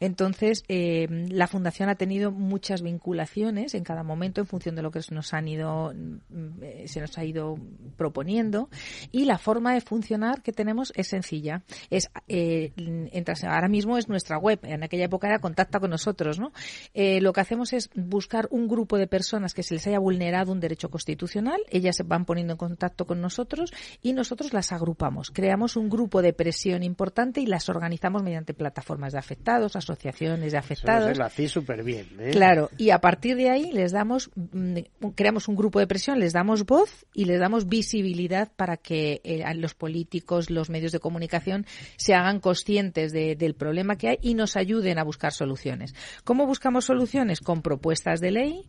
[0.00, 5.00] Entonces, la fundación ha tenido muchas vinculaciones en cada momento en función de lo que
[5.10, 7.58] nos han ido mm, eh, se nos ha ido
[7.96, 8.70] proponiendo
[9.12, 9.97] y la forma de funcionar
[10.42, 11.62] que tenemos es sencilla.
[11.90, 12.72] Es eh,
[13.12, 14.60] entras, ahora mismo es nuestra web.
[14.62, 16.52] En aquella época era contacta con nosotros no
[16.94, 20.52] eh, lo que hacemos es buscar un grupo de personas que se les haya vulnerado
[20.52, 21.60] un derecho constitucional.
[21.70, 25.30] Ellas se van poniendo en contacto con nosotros y nosotros las agrupamos.
[25.30, 30.58] Creamos un grupo de presión importante y las organizamos mediante plataformas de afectados asociaciones de
[30.58, 32.70] afectados Eso lo hacéis súper bien claro.
[32.76, 34.78] Y a partir de ahí les damos, mm,
[35.14, 39.44] creamos un grupo de presión, les damos voz y les damos visibilidad para que eh,
[39.54, 41.64] los políticos, los medios de comunicación
[41.96, 45.94] se hagan conscientes del problema que hay y nos ayuden a buscar soluciones.
[46.24, 47.40] ¿Cómo buscamos soluciones?
[47.40, 48.64] Con propuestas de ley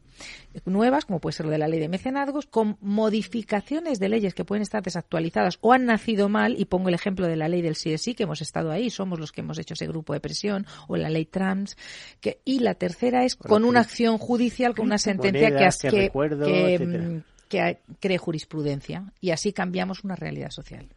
[0.66, 4.46] nuevas, como puede ser lo de la ley de mecenazgos, con modificaciones de leyes que
[4.46, 7.76] pueden estar desactualizadas o han nacido mal, y pongo el ejemplo de la ley del
[7.76, 10.96] CSI, que hemos estado ahí, somos los que hemos hecho ese grupo de presión, o
[10.96, 11.76] la ley trans,
[12.22, 15.50] que, y la tercera es con una acción judicial, con una sentencia
[15.90, 20.88] que, que, mm, que cree jurisprudencia y así cambiamos una realidad social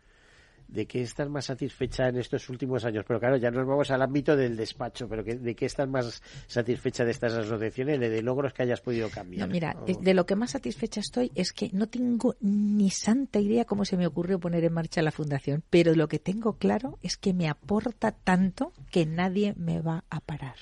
[0.73, 3.05] de qué estás más satisfecha en estos últimos años.
[3.07, 7.05] Pero claro, ya nos vamos al ámbito del despacho, pero ¿de qué estás más satisfecha
[7.05, 9.49] de estas asociaciones, de, logros que hayas podido cambiar?
[9.49, 13.85] mira, de lo que más satisfecha estoy es que no tengo ni santa idea cómo
[13.85, 17.35] se me ocurrió poner en marcha la fundación, pero lo que tengo claro es que
[17.35, 20.57] me aporta tanto que nadie me va a parar.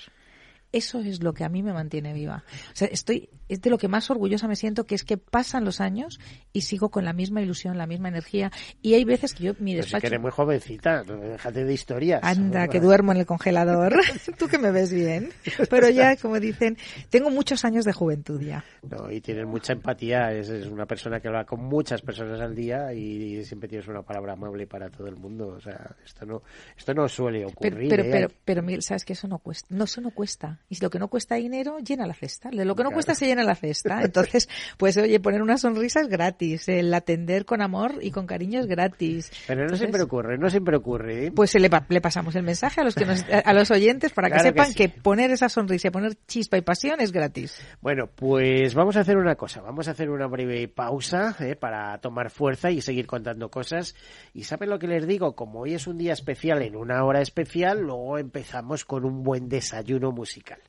[0.71, 2.45] Eso es lo que a mí me mantiene viva.
[2.71, 5.65] O sea, estoy, es de lo que más orgullosa me siento, que es que pasan
[5.65, 6.19] los años
[6.53, 8.49] y sigo con la misma ilusión, la misma energía.
[8.81, 9.91] Y hay veces que yo, mi despacho...
[9.91, 12.21] Pero si que eres muy jovencita, déjate de historias.
[12.23, 13.99] Anda, que duermo en el congelador.
[14.39, 15.33] Tú que me ves bien.
[15.69, 16.77] Pero ya, como dicen,
[17.09, 18.63] tengo muchos años de juventud ya.
[18.89, 20.31] No, y tienes mucha empatía.
[20.31, 24.33] Es, una persona que habla con muchas personas al día y, siempre tienes una palabra
[24.33, 25.47] amable para todo el mundo.
[25.49, 26.41] O sea, esto no,
[26.77, 27.89] esto no suele ocurrir.
[27.89, 28.31] Pero, pero, ¿eh?
[28.45, 29.67] pero, pero, sabes que eso no cuesta.
[29.69, 30.59] No, eso no cuesta.
[30.69, 32.49] Y si lo que no cuesta dinero, llena la cesta.
[32.49, 34.01] De lo que no cuesta se llena la cesta.
[34.01, 36.67] Entonces, pues oye, poner una sonrisa es gratis.
[36.67, 39.31] El atender con amor y con cariño es gratis.
[39.47, 41.27] Pero no siempre ocurre, no siempre ocurre.
[41.27, 41.31] ¿eh?
[41.31, 43.05] Pues le, le, pasamos el mensaje a los que
[43.43, 47.11] a los oyentes para que sepan que, poner esa sonrisa poner chispa y pasión es
[47.11, 47.61] gratis.
[47.81, 49.61] Bueno, pues vamos a hacer una cosa.
[49.61, 51.55] Vamos a hacer una breve pausa ¿eh?
[51.55, 53.95] para tomar fuerza y seguir contando cosas.
[54.33, 55.35] Y ¿saben lo que les digo?
[55.35, 59.49] Como hoy es un día especial en una hora especial, luego empezamos con un buen
[59.49, 60.59] desayuno musical.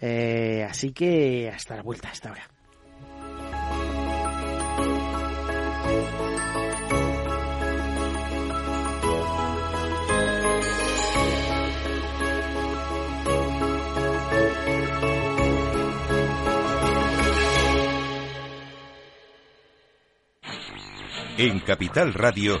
[0.00, 2.48] Eh, así que hasta la vuelta, hasta ahora.
[21.36, 22.60] En Capital Radio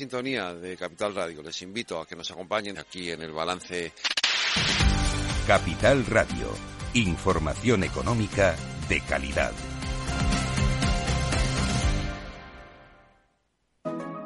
[0.00, 1.42] sintonía de Capital Radio.
[1.42, 3.92] Les invito a que nos acompañen aquí en el balance.
[5.46, 6.48] Capital Radio.
[6.94, 8.56] Información económica
[8.88, 9.52] de calidad.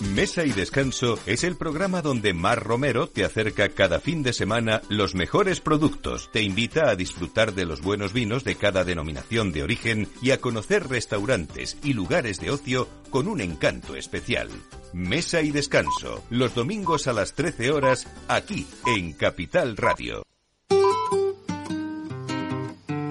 [0.00, 4.80] Mesa y Descanso es el programa donde Mar Romero te acerca cada fin de semana
[4.88, 9.62] los mejores productos, te invita a disfrutar de los buenos vinos de cada denominación de
[9.62, 14.48] origen y a conocer restaurantes y lugares de ocio con un encanto especial.
[14.94, 20.22] Mesa y Descanso, los domingos a las 13 horas, aquí en Capital Radio.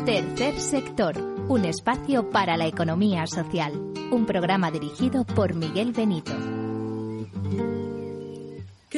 [0.05, 3.73] Tercer sector, un espacio para la economía social.
[4.11, 6.58] Un programa dirigido por Miguel Benito.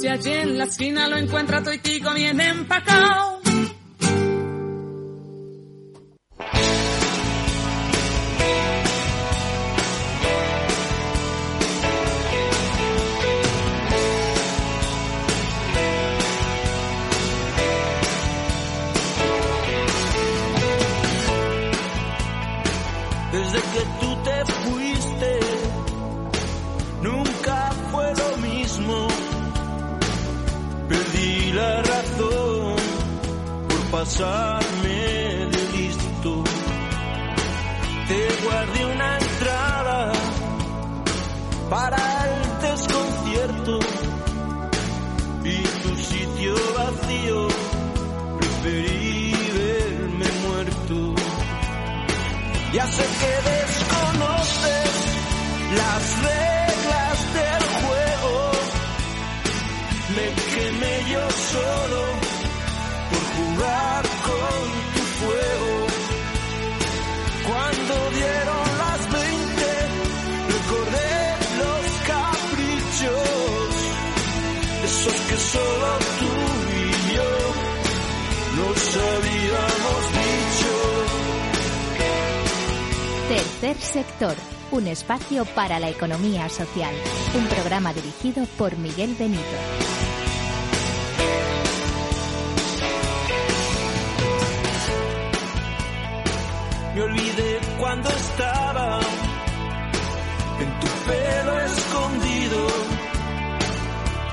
[0.00, 3.39] Si allí en la esquina lo encuentra toitico bien empacado.
[85.54, 86.92] Para la economía social.
[87.36, 89.44] Un programa dirigido por Miguel Benito.
[96.94, 99.00] Me olvidé cuando estaba
[100.58, 102.66] en tu pelo escondido.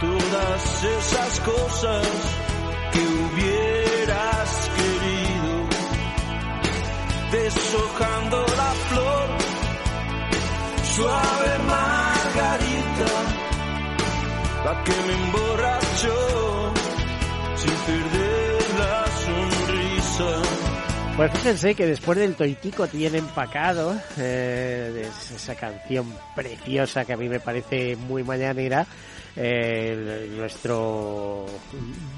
[0.01, 2.07] Todas esas cosas
[2.91, 5.69] que hubieras querido.
[7.31, 8.46] Deshojando
[10.97, 13.11] suave margarita,
[14.65, 16.73] la que me emborrachó
[17.55, 18.26] sin perder.
[21.17, 27.27] Pues fíjense que después del Toitico tiene empacado, eh, esa canción preciosa que a mí
[27.27, 28.85] me parece muy mañanera,
[29.39, 31.45] eh, nuestro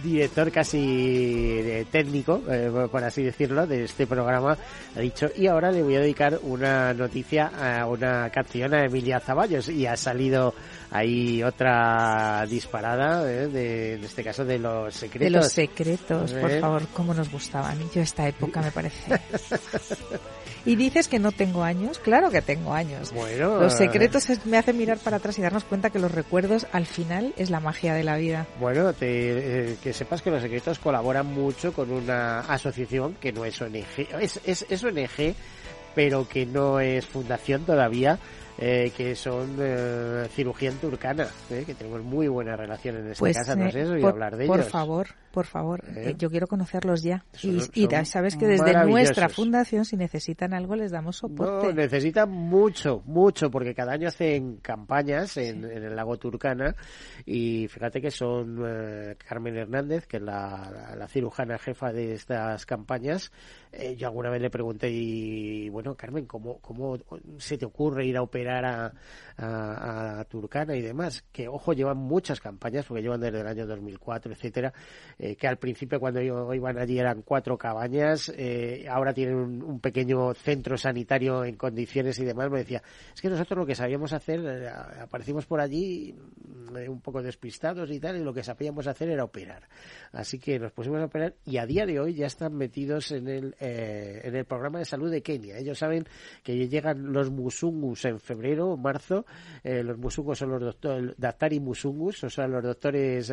[0.02, 4.58] director casi eh, técnico, eh, por así decirlo, de este programa
[4.96, 9.20] ha dicho, y ahora le voy a dedicar una noticia a una canción a Emilia
[9.20, 10.54] Zaballos y ha salido
[10.92, 15.26] ahí otra disparada, eh, de, en este caso de los secretos.
[15.26, 16.60] De los secretos, por ¿Eh?
[16.60, 17.78] favor, cómo nos gustaban.
[17.94, 19.20] Yo esta época me parece.
[20.66, 23.12] y dices que no tengo años, claro que tengo años.
[23.14, 26.68] Bueno, Los secretos es- me hacen mirar para atrás y darnos cuenta que los recuerdos
[26.72, 28.48] al final es la magia de la vida.
[28.60, 33.46] Bueno, te- eh, que sepas que los secretos colaboran mucho con una asociación que no
[33.46, 35.36] es ONG, es, es, es ONG,
[35.96, 38.20] pero que no es fundación todavía,
[38.62, 43.38] eh, que son eh, cirugía turcana, eh, que tenemos muy buena relación en esta Pues,
[43.38, 44.72] casa, no eh, sé, oído por, hablar de por ellos.
[44.72, 46.10] favor, por favor, ¿Eh?
[46.12, 47.24] eh, yo quiero conocerlos ya.
[47.34, 51.74] Son- y, sabes que desde nuestra fundación, si necesitan algo, les damos No, soporte.
[51.74, 56.76] necesitan mucho, mucho, porque cada año hacen campañas en, en el lago Turcana
[57.26, 62.14] y fíjate que son eh, Carmen Hernández, que es la, la- la cirujana jefa de
[62.14, 63.32] estas campañas.
[63.72, 66.98] Eh, yo alguna vez le pregunté, y bueno, Carmen, ¿cómo, ¿cómo
[67.38, 68.94] se te ocurre ir a operar a,
[69.38, 71.24] a- a Turcana y demás?
[71.32, 74.74] Que, ojo, llevan muchas campañas, porque llevan desde el año 2004, etcétera,
[75.22, 79.82] eh, que al principio cuando iban allí eran cuatro cabañas, eh, ahora tienen un, un
[79.82, 82.50] pequeño centro sanitario en condiciones y demás.
[82.50, 82.82] Me decía,
[83.14, 87.92] es que nosotros lo que sabíamos hacer, eh, aparecimos por allí mm, un poco despistados
[87.92, 89.68] y tal, y lo que sabíamos hacer era operar.
[90.14, 93.28] Así que nos pusimos a operar y a día de hoy ya están metidos en
[93.28, 95.58] el, en el programa de salud de Kenia.
[95.58, 96.06] Ellos saben
[96.44, 99.26] que llegan los musungus en febrero o marzo.
[99.64, 103.32] Los musungus son los doctores, Daktari musungus, o sea, los doctores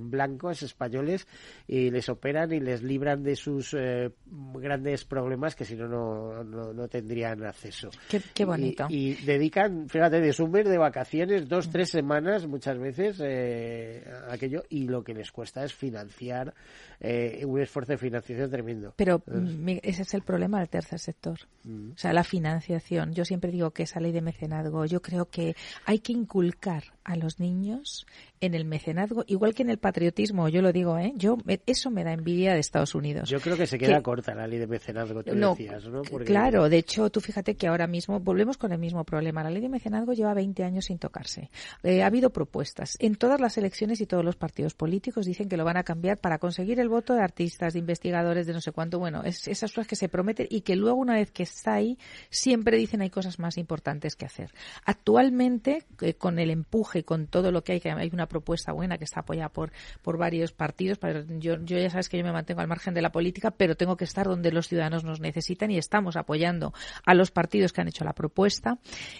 [0.00, 1.23] blancos españoles,
[1.66, 6.44] y les operan y les libran de sus eh, grandes problemas que si no, no,
[6.44, 7.90] no, tendrían acceso.
[8.08, 8.86] Qué, qué bonito.
[8.88, 14.04] Y, y dedican, fíjate, de su mes de vacaciones, dos, tres semanas muchas veces eh,
[14.28, 16.54] aquello y lo que les cuesta es financiar
[17.00, 18.94] eh, un esfuerzo de financiación tremendo.
[18.96, 21.38] Pero mm, ese es el problema del tercer sector.
[21.64, 21.92] Mm.
[21.92, 23.12] O sea, la financiación.
[23.12, 25.54] Yo siempre digo que esa ley de mecenazgo, yo creo que
[25.84, 28.06] hay que inculcar a los niños
[28.40, 31.12] en el mecenazgo, igual que en el patriotismo, yo lo digo, ¿eh?
[31.16, 31.36] Yo,
[31.66, 33.28] eso me da envidia de Estados Unidos.
[33.30, 36.02] Yo creo que se queda Que- corta la ley de mecenazgo, tú No, decías, ¿no?
[36.02, 39.42] Porque- Claro, de hecho, tú fíjate que ahora mismo volvemos con el mismo problema.
[39.42, 41.50] La ley de mecenazgo lleva 20 años sin tocarse.
[41.82, 42.96] Eh, ha habido propuestas.
[43.00, 46.18] En todas las elecciones y todos los partidos políticos dicen que lo van a cambiar
[46.18, 48.98] para conseguir el voto de artistas, de investigadores, de no sé cuánto.
[48.98, 51.98] Bueno, es, esas cosas que se prometen y que luego, una vez que está ahí,
[52.30, 54.52] siempre dicen hay cosas más importantes que hacer.
[54.84, 58.72] Actualmente, eh, con el empuje y con todo lo que hay, que hay una propuesta
[58.72, 59.72] buena que está apoyada por,
[60.02, 60.98] por varios partidos.
[61.38, 63.96] Yo, yo ya sabes que yo me mantengo al margen de la política, pero tengo
[63.96, 66.72] que estar donde los ciudadanos nos necesitan y estamos apoyando
[67.04, 68.78] a los partidos que han hecho la propuesta.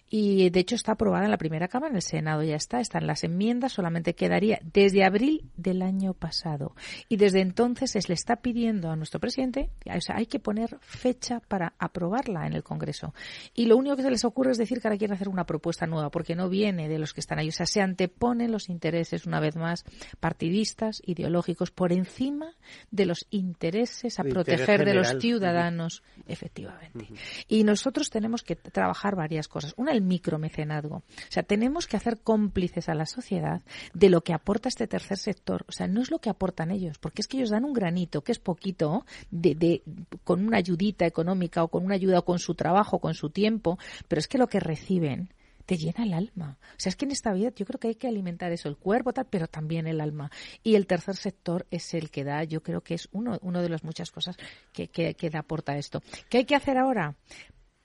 [0.08, 3.06] Y de hecho está aprobada en la primera Cámara, en el Senado ya está, están
[3.06, 6.74] las enmiendas, solamente quedaría desde abril del año pasado.
[7.08, 11.74] Y desde entonces se le está pidiendo a nuestro presidente, hay que poner fecha para
[11.78, 13.14] aprobarla en el Congreso.
[13.54, 15.86] Y lo único que se les ocurre es decir que ahora quieren hacer una propuesta
[15.86, 17.48] nueva, porque no viene de los que están ahí.
[17.48, 19.84] O sea, se anteponen los intereses, una vez más,
[20.20, 22.54] partidistas, ideológicos, por encima
[22.90, 27.08] de los intereses a interés proteger de los ciudadanos, efectivamente.
[27.48, 29.74] Y nosotros tenemos que trabajar varias cosas.
[29.76, 30.96] Una, el micromecenazgo.
[30.96, 33.62] O sea, tenemos que hacer cómplices a la sociedad
[33.92, 35.64] de lo que aporta este tercer sector.
[35.68, 38.22] O sea, no es lo que aportan ellos, porque es que ellos dan un granito,
[38.22, 39.82] que es poquito, de, de,
[40.24, 43.78] con una ayudita económica o con una ayuda o con su trabajo, con su tiempo,
[44.08, 45.30] pero es que lo que reciben
[45.66, 46.58] te llena el alma.
[46.60, 48.76] O sea, es que en esta vida yo creo que hay que alimentar eso, el
[48.76, 50.30] cuerpo, tal, pero también el alma.
[50.62, 53.68] Y el tercer sector es el que da, yo creo que es uno, uno de
[53.68, 54.36] las muchas cosas
[54.72, 56.02] que, que, que aporta esto.
[56.28, 57.14] ¿Qué hay que hacer ahora?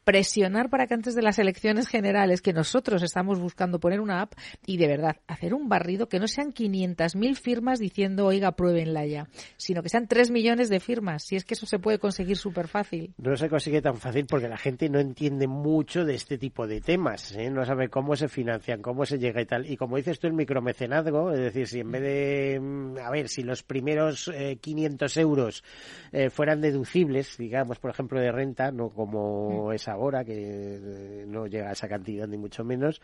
[0.10, 4.34] Presionar para que antes de las elecciones generales, que nosotros estamos buscando poner una app
[4.66, 9.28] y de verdad hacer un barrido que no sean 500.000 firmas diciendo, oiga, pruébenla ya,
[9.56, 12.68] sino que sean 3 millones de firmas, si es que eso se puede conseguir súper
[12.68, 13.14] fácil.
[13.20, 16.82] No se consigue tan fácil porque la gente no entiende mucho de este tipo de
[16.82, 17.52] temas, ¿eh?
[17.52, 19.70] no sabe cómo se financian, cómo se llega y tal.
[19.70, 23.30] Y como dices tú, el micromecenazgo, es decir, si en vez de, mm, a ver,
[23.30, 25.64] si los primeros 500 euros
[26.12, 31.48] eh, fueran deducibles, digamos, por ejemplo, de renta, no como es ahora, que eh, no
[31.48, 33.02] llega a esa cantidad ni mucho menos,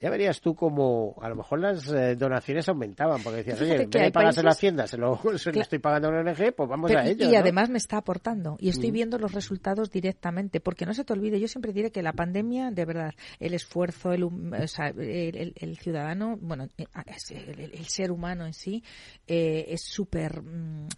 [0.00, 3.90] ya verías tú como a lo mejor las eh, donaciones aumentaban, porque decías, oye, en
[3.90, 6.68] vez de pagarse la hacienda, se lo, se lo estoy pagando a la ONG, pues
[6.68, 7.30] vamos a ello.
[7.30, 11.12] Y además me está aportando, y estoy viendo los resultados directamente, porque no se te
[11.12, 15.54] olvide, yo siempre diré que la pandemia, de verdad, el esfuerzo, el, o sea, el,
[15.56, 18.82] el, ciudadano, bueno, el, ser humano en sí,
[19.26, 20.88] eh, es súper, mm,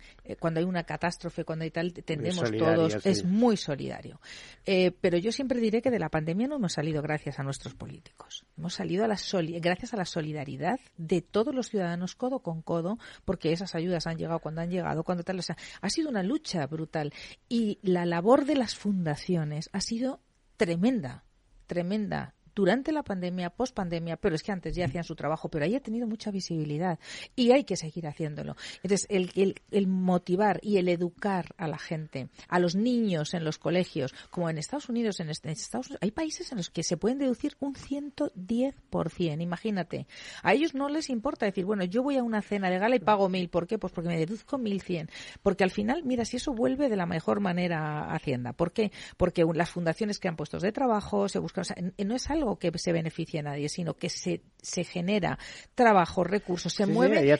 [0.41, 4.21] cuando hay una catástrofe, cuando hay tal, tendemos todos, es muy solidario.
[4.67, 7.75] Eh, pero yo siempre diré que de la pandemia no hemos salido gracias a nuestros
[7.75, 8.45] políticos.
[8.57, 13.74] Hemos salido gracias a la solidaridad de todos los ciudadanos codo con codo, porque esas
[13.74, 15.39] ayudas han llegado cuando han llegado, cuando tal.
[15.39, 17.12] O sea, ha sido una lucha brutal.
[17.49, 20.20] Y la labor de las fundaciones ha sido
[20.57, 21.24] tremenda,
[21.66, 25.65] tremenda durante la pandemia, post pandemia, pero es que antes ya hacían su trabajo, pero
[25.65, 26.99] ahí ha tenido mucha visibilidad
[27.37, 28.57] y hay que seguir haciéndolo.
[28.83, 33.59] Entonces, el, el, motivar y el educar a la gente, a los niños en los
[33.59, 37.19] colegios, como en Estados Unidos, en, Estados Unidos, hay países en los que se pueden
[37.19, 40.09] deducir un 110%, imagínate.
[40.43, 42.99] A ellos no les importa decir, bueno, yo voy a una cena de gala y
[42.99, 43.79] pago mil, ¿por qué?
[43.79, 45.09] Pues porque me deduzco mil cien.
[45.45, 48.53] Porque al final, mira, si eso vuelve de la mejor manera a Hacienda.
[48.53, 48.91] ¿Por qué?
[49.17, 52.71] Porque las fundaciones crean puestos de trabajo, se buscan, o sea, no es algo que
[52.79, 55.39] se beneficie a nadie, sino que se, se genera
[55.75, 57.37] trabajo, recursos, se mueve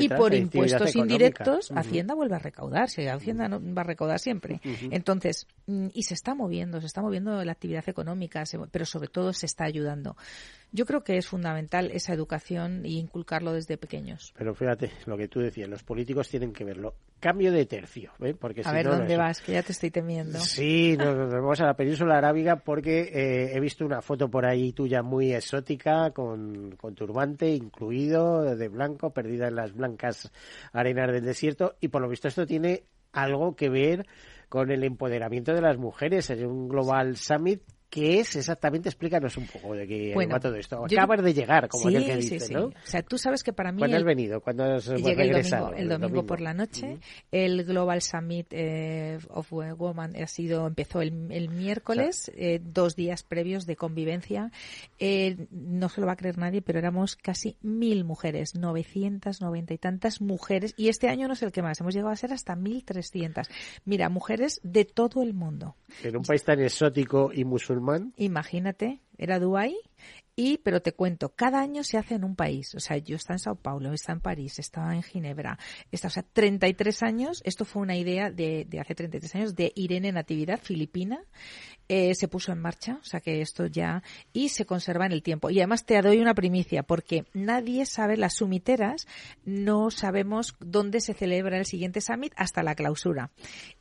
[0.00, 4.60] y por impuestos indirectos Hacienda vuelve a recaudarse, Hacienda no va a recaudar siempre.
[4.90, 9.32] Entonces, mm, y se está moviendo, se está moviendo la actividad económica, pero sobre todo
[9.32, 10.16] se está ayudando.
[10.72, 14.32] Yo creo que es fundamental esa educación y inculcarlo desde pequeños.
[14.36, 16.94] Pero fíjate, lo que tú decías, los políticos tienen que verlo.
[17.18, 18.34] Cambio de tercio, ¿eh?
[18.38, 19.40] Porque a ver, ¿dónde vas?
[19.40, 20.38] Que ya te estoy temiendo.
[20.38, 24.72] Sí, nos, vamos a la península arábiga porque eh, he visto una foto por ahí
[24.72, 30.30] tuya muy exótica, con, con turbante incluido, de blanco, perdida en las blancas
[30.72, 34.06] arenas del desierto, y por lo visto esto tiene algo que ver
[34.48, 36.30] con el empoderamiento de las mujeres.
[36.30, 38.88] Es un Global Summit ¿Qué es exactamente?
[38.88, 40.84] Explícanos un poco de qué va todo esto.
[40.84, 42.66] Acabas de llegar, como sí, que dice, sí, ¿no?
[42.66, 43.80] O sea, tú sabes que para mí...
[43.80, 44.40] ¿Cuándo has venido?
[44.40, 46.98] ¿Cuándo has Llegué el domingo, el domingo, por la noche.
[47.32, 51.10] El Global Summit eh, of Women ha sido, empezó el,
[51.50, 54.52] miércoles, eh, dos días previos de convivencia.
[55.00, 59.78] Eh, no se lo va a creer nadie, pero éramos casi mil mujeres, 990 y
[59.78, 60.74] tantas mujeres.
[60.76, 63.48] Y este año no es el que más, hemos llegado a ser hasta 1.300.
[63.84, 65.74] Mira, mujeres de todo el mundo.
[66.04, 67.79] En un país tan exótico y musulmán
[68.16, 69.76] Imagínate, era Dubái
[70.42, 72.74] y, pero te cuento, cada año se hace en un país.
[72.74, 75.58] O sea, yo estaba en Sao Paulo, estaba en París, estaba en Ginebra.
[75.92, 77.42] Está, o sea, 33 años.
[77.44, 81.20] Esto fue una idea de, de hace 33 años de Irene Natividad, filipina.
[81.88, 84.02] Eh, se puso en marcha, o sea que esto ya.
[84.32, 85.50] Y se conserva en el tiempo.
[85.50, 89.06] Y además te doy una primicia, porque nadie sabe, las sumiteras,
[89.44, 93.30] no sabemos dónde se celebra el siguiente summit hasta la clausura.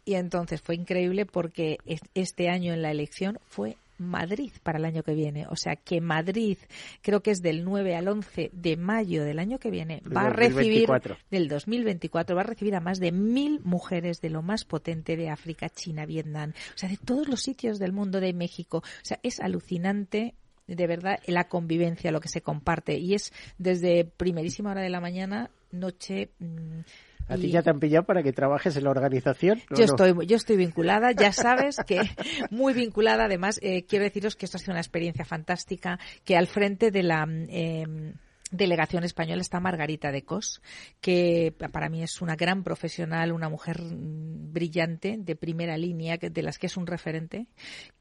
[0.04, 1.78] Y entonces fue increíble porque
[2.16, 5.46] este año en la elección fue Madrid para el año que viene.
[5.50, 6.58] O sea que Madrid,
[7.02, 10.30] creo que es del 9 al 11 de mayo del año que viene, va a
[10.30, 10.90] recibir,
[11.30, 15.30] del 2024, va a recibir a más de mil mujeres de lo más potente de
[15.30, 18.78] África, China, Vietnam, o sea, de todos los sitios del mundo, de México.
[18.78, 20.36] O sea, es alucinante
[20.68, 22.98] de verdad la convivencia, lo que se comparte.
[22.98, 26.30] Y es desde primerísima hora de la mañana, noche.
[26.40, 26.82] Mm,
[27.30, 29.62] ¿A ti ya te han pillado para que trabajes en la organización?
[29.70, 32.02] Yo, estoy, yo estoy vinculada, ya sabes que
[32.50, 33.26] muy vinculada.
[33.26, 37.04] Además, eh, quiero deciros que esto ha sido una experiencia fantástica, que al frente de
[37.04, 37.28] la...
[37.50, 38.14] Eh,
[38.52, 40.62] delegación española está Margarita de Cos,
[41.02, 46.58] que para mí es una gran profesional, una mujer brillante, de primera línea, de las
[46.58, 47.46] que es un referente,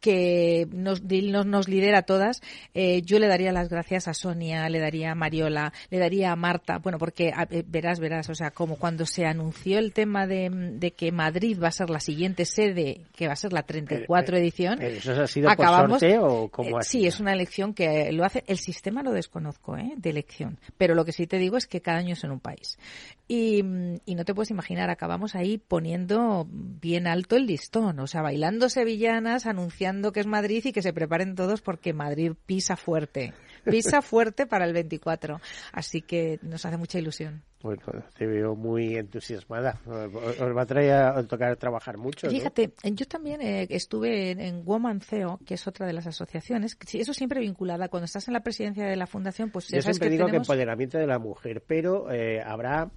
[0.00, 2.40] que nos, nos, lidera a todas.
[2.74, 6.36] Eh, yo le daría las gracias a Sonia, le daría a Mariola, le daría a
[6.36, 10.94] Marta, bueno, porque eh, verás, verás, o sea, como cuando se anunció el tema de,
[10.96, 14.40] que Madrid va a ser la siguiente sede, que va a ser la 34 eh,
[14.40, 14.80] edición.
[14.80, 18.58] ¿Eso ha sido acabamos, por sorteo o Sí, es una elección que lo hace, el
[18.58, 19.92] sistema lo desconozco, ¿eh?
[19.96, 20.37] De elección
[20.76, 22.78] pero lo que sí te digo es que cada año es en un país.
[23.26, 28.68] Y, no te puedes imaginar, acabamos ahí poniendo bien alto el listón, o sea, bailando
[28.68, 33.34] sevillanas, anunciando que es Madrid y que se preparen todos porque Madrid pisa fuerte.
[33.70, 35.40] Pisa fuerte para el 24.
[35.72, 37.42] Así que nos hace mucha ilusión.
[37.60, 37.82] Bueno,
[38.16, 39.80] te veo muy entusiasmada.
[39.84, 42.30] Os va a, traer a tocar trabajar mucho.
[42.30, 46.78] Fíjate, yo también eh, estuve en, en Woman CEO, que es otra de las asociaciones.
[46.92, 47.88] Eso siempre vinculada.
[47.88, 50.46] Cuando estás en la presidencia de la fundación, pues yo siempre que digo tenemos...
[50.46, 52.90] que empoderamiento de la mujer, pero eh, habrá,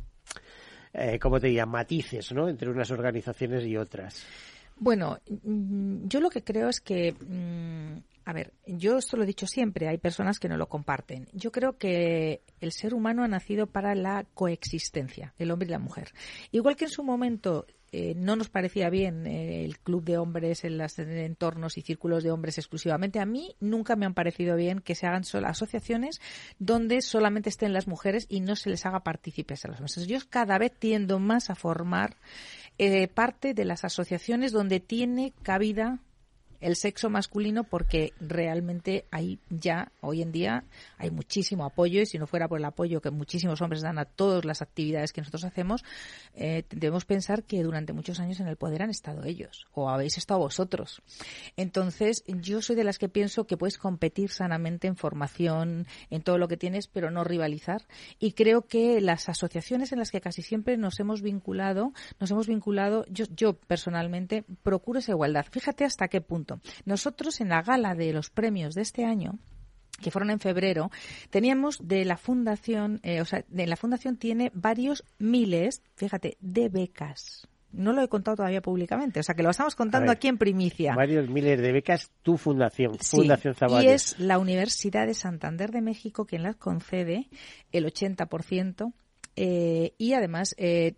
[0.93, 2.47] eh, como te diría, matices, ¿no?
[2.47, 4.24] Entre unas organizaciones y otras.
[4.78, 9.28] Bueno, mm, yo lo que creo es que mm, a ver, yo esto lo he
[9.28, 11.28] dicho siempre, hay personas que no lo comparten.
[11.34, 15.80] Yo creo que el ser humano ha nacido para la coexistencia, el hombre y la
[15.80, 16.09] mujer.
[16.51, 20.63] Igual que en su momento eh, no nos parecía bien eh, el club de hombres
[20.63, 23.19] en los entornos y círculos de hombres exclusivamente.
[23.19, 26.22] A mí nunca me han parecido bien que se hagan solo asociaciones
[26.57, 30.07] donde solamente estén las mujeres y no se les haga partícipes a los hombres.
[30.07, 32.15] Yo cada vez tiendo más a formar
[32.78, 35.99] eh, parte de las asociaciones donde tiene cabida
[36.62, 40.64] el sexo masculino porque realmente hay ya, hoy en día,
[40.97, 44.05] hay muchísimo apoyo y si no fuera por el apoyo que muchísimos hombres dan a
[44.05, 45.84] todas las actividades que nosotros hacemos,
[46.36, 50.18] eh, debemos pensar que durante muchos años en el poder han estado ellos o habéis
[50.18, 51.01] estado vosotros.
[51.57, 56.38] Entonces, yo soy de las que pienso que puedes competir sanamente en formación, en todo
[56.38, 57.82] lo que tienes, pero no rivalizar.
[58.20, 62.47] Y creo que las asociaciones en las que casi siempre nos hemos vinculado, nos hemos
[62.47, 65.45] vinculado, yo, yo personalmente procuro esa igualdad.
[65.49, 66.51] Fíjate hasta qué punto
[66.86, 69.39] nosotros en la gala de los premios de este año
[70.02, 70.91] que fueron en febrero,
[71.30, 76.70] teníamos de la fundación, eh, o sea, de la fundación tiene varios miles, fíjate, de
[76.70, 77.47] becas.
[77.72, 80.93] No lo he contado todavía públicamente, o sea que lo estamos contando aquí en primicia.
[80.93, 83.84] Varios miles de becas, tu fundación, Fundación Zaballos.
[83.84, 87.30] Y es la Universidad de Santander de México quien las concede
[87.72, 88.91] el 80%
[89.44, 90.94] eh, y además, eh,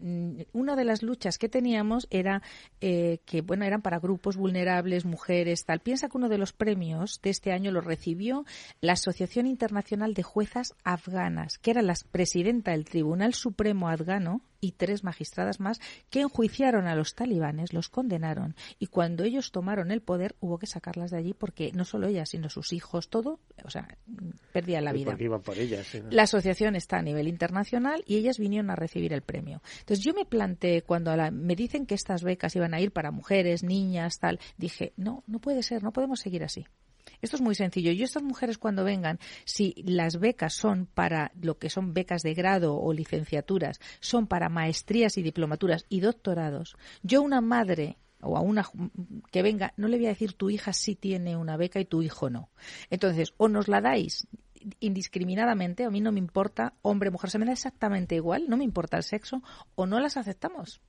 [0.52, 2.42] una de las luchas que teníamos era
[2.82, 5.80] eh, que, bueno, eran para grupos vulnerables, mujeres, tal.
[5.80, 8.44] Piensa que uno de los premios de este año lo recibió
[8.82, 14.72] la Asociación Internacional de Juezas Afganas, que era la presidenta del Tribunal Supremo afgano y
[14.72, 20.02] tres magistradas más que enjuiciaron a los talibanes, los condenaron y cuando ellos tomaron el
[20.02, 23.70] poder hubo que sacarlas de allí porque no solo ellas, sino sus hijos, todo, o
[23.70, 23.98] sea,
[24.54, 25.18] perdían la vida.
[25.44, 29.62] por ellas, La asociación está a nivel internacional y ellas vinieron a recibir el premio.
[29.80, 33.64] Entonces yo me planteé cuando me dicen que estas becas iban a ir para mujeres,
[33.64, 36.66] niñas, tal, dije, no, no puede ser, no podemos seguir así.
[37.22, 37.92] Esto es muy sencillo.
[37.92, 42.34] Y estas mujeres cuando vengan, si las becas son para lo que son becas de
[42.34, 48.42] grado o licenciaturas, son para maestrías y diplomaturas y doctorados, yo una madre o a
[48.42, 48.66] una
[49.32, 52.02] que venga, no le voy a decir tu hija sí tiene una beca y tu
[52.02, 52.50] hijo no.
[52.90, 54.28] Entonces, o nos la dais
[54.80, 58.64] indiscriminadamente, a mí no me importa hombre, mujer, se me da exactamente igual, no me
[58.64, 59.42] importa el sexo,
[59.76, 60.82] o no las aceptamos.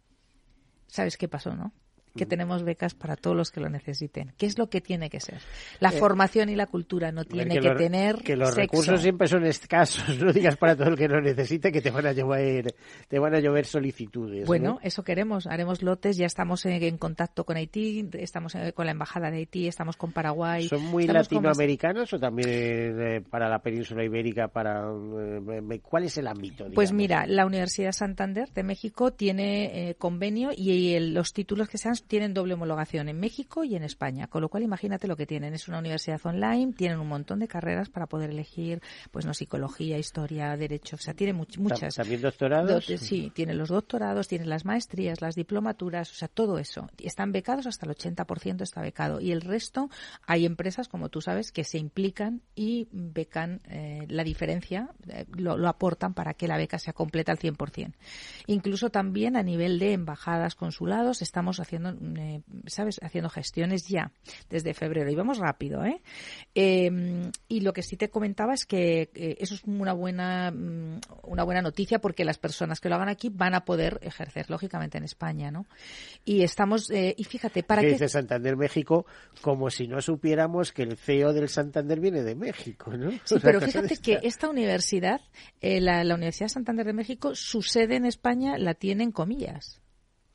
[0.86, 1.72] ¿Sabes qué pasó, no?
[2.16, 4.32] Que tenemos becas para todos los que lo necesiten.
[4.38, 5.40] ¿Qué es lo que tiene que ser?
[5.80, 9.44] La eh, formación y la cultura no tiene que, tener que los recursos siempre son
[9.44, 10.04] escasos.
[10.24, 12.74] No digas para todo el que lo necesite que te van a llover,
[13.08, 14.46] te van a llover solicitudes.
[14.46, 15.46] Bueno, eso queremos.
[15.46, 16.16] Haremos lotes.
[16.16, 20.68] Ya estamos en, contacto con Haití, estamos con la embajada de Haití, estamos con Paraguay.
[20.68, 24.48] ¿Son muy latinoamericanos o también eh, para la península ibérica?
[24.48, 26.66] Para eh, cuál es el ámbito?
[26.74, 32.34] Pues mira, la Universidad Santander de México tiene convenio y, los títulos que sean tienen
[32.34, 35.54] doble homologación en México y en España, con lo cual imagínate lo que tienen.
[35.54, 38.80] Es una universidad online, tienen un montón de carreras para poder elegir,
[39.10, 41.94] pues no, psicología, historia, derecho, o sea, tiene muchas.
[41.94, 42.84] ¿También doctorados?
[42.84, 46.88] sí, tiene los doctorados, tiene las maestrías, las diplomaturas, o sea, todo eso.
[46.98, 49.20] Están becados, hasta el 80% está becado.
[49.20, 49.90] Y el resto,
[50.26, 55.56] hay empresas, como tú sabes, que se implican y becan eh, la diferencia, eh, lo,
[55.56, 57.92] lo, aportan para que la beca sea completa al 100%.
[58.46, 63.00] Incluso también a nivel de embajadas, consulados, estamos haciendo eh, ¿sabes?
[63.02, 64.12] Haciendo gestiones ya
[64.50, 65.10] desde febrero.
[65.10, 66.00] Y vamos rápido, ¿eh?
[66.54, 71.00] Em, y lo que sí te comentaba es que eh, eso es una buena, mm,
[71.24, 74.98] una buena noticia porque las personas que lo hagan aquí van a poder ejercer, lógicamente,
[74.98, 75.66] en España, ¿no?
[76.24, 77.88] Y estamos, eh, y fíjate, para que...
[77.88, 79.06] dice Santander México
[79.40, 83.10] como si no supiéramos que el CEO del Santander viene de México, ¿no?
[83.24, 85.20] Sí, pero fíjate que esta universidad,
[85.60, 89.83] la, la Universidad Santander de México, su sede en España la tiene en comillas.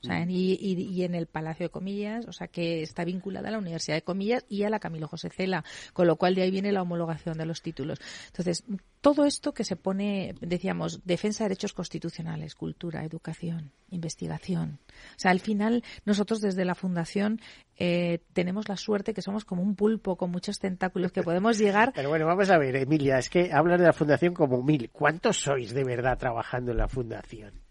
[0.01, 0.29] O sea, mm.
[0.29, 3.97] y, y, en el Palacio de Comillas, o sea, que está vinculada a la Universidad
[3.97, 6.81] de Comillas y a la Camilo José Cela, con lo cual de ahí viene la
[6.81, 7.99] homologación de los títulos.
[8.27, 8.63] Entonces,
[9.01, 14.79] todo esto que se pone, decíamos, defensa de derechos constitucionales, cultura, educación, investigación.
[14.89, 17.41] O sea, al final, nosotros desde la Fundación
[17.77, 21.91] eh, tenemos la suerte que somos como un pulpo con muchos tentáculos que podemos llegar.
[21.95, 24.89] Pero bueno, vamos a ver, Emilia, es que hablas de la Fundación como mil.
[24.91, 27.68] ¿Cuántos sois de verdad trabajando en la Fundación?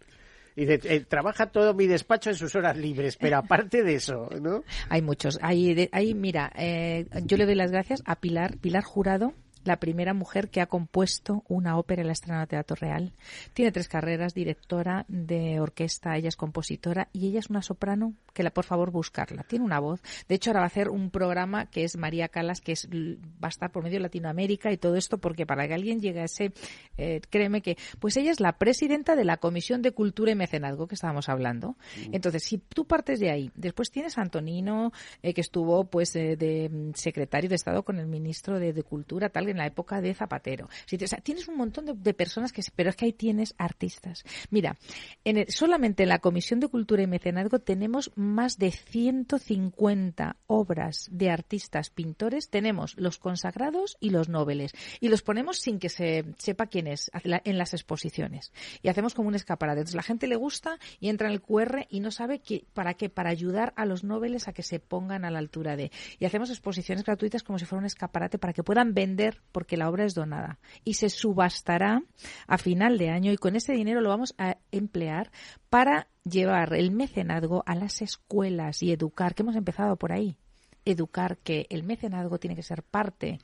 [0.59, 4.65] Dice, eh, trabaja todo mi despacho en sus horas libres, pero aparte de eso, ¿no?
[4.89, 5.39] Hay muchos.
[5.41, 9.35] Hay, hay mira, eh, yo le doy las gracias a Pilar, Pilar Jurado,
[9.69, 13.13] la primera mujer que ha compuesto una ópera en la estrena de Teatro Real.
[13.53, 18.43] Tiene tres carreras, directora de orquesta, ella es compositora y ella es una soprano que
[18.43, 19.43] la por favor buscarla.
[19.43, 20.01] Tiene una voz.
[20.29, 23.49] De hecho, ahora va a hacer un programa que es María Calas, que es, va
[23.49, 26.25] a estar por medio de Latinoamérica y todo esto, porque para que alguien llegue a
[26.25, 26.53] ese,
[26.97, 30.87] eh, créeme que, pues ella es la presidenta de la Comisión de Cultura y Mecenazgo
[30.87, 31.77] que estábamos hablando.
[32.13, 34.93] Entonces, si tú partes de ahí, después tienes a Antonino,
[35.23, 39.29] eh, que estuvo pues eh, de mm, secretario de Estado con el ministro de, Cultura,
[39.29, 40.67] tal, en la época de Zapatero.
[40.67, 44.25] O sea, tienes un montón de, personas que, pero es que ahí tienes artistas.
[44.51, 44.77] Mira,
[45.25, 51.31] en solamente en la Comisión de Cultura y Mecenazgo tenemos más de 150 obras de
[51.31, 52.51] artistas pintores.
[52.51, 54.73] Tenemos los consagrados y los nobles.
[55.01, 58.53] Y los ponemos sin que se sepa quién es en las exposiciones.
[58.83, 59.81] Y hacemos como un escaparate.
[59.81, 62.41] Entonces la gente le gusta y entra en el QR y no sabe
[62.73, 65.91] para qué, para ayudar a los nobles a que se pongan a la altura de.
[66.19, 69.89] Y hacemos exposiciones gratuitas como si fuera un escaparate para que puedan vender porque la
[69.89, 70.59] obra es donada.
[70.85, 72.03] Y se subastará
[72.47, 75.31] a final de año y con ese dinero lo vamos a emplear
[75.71, 80.37] para llevar el mecenazgo a las escuelas y educar, que hemos empezado por ahí,
[80.85, 83.39] educar que el mecenazgo tiene que ser parte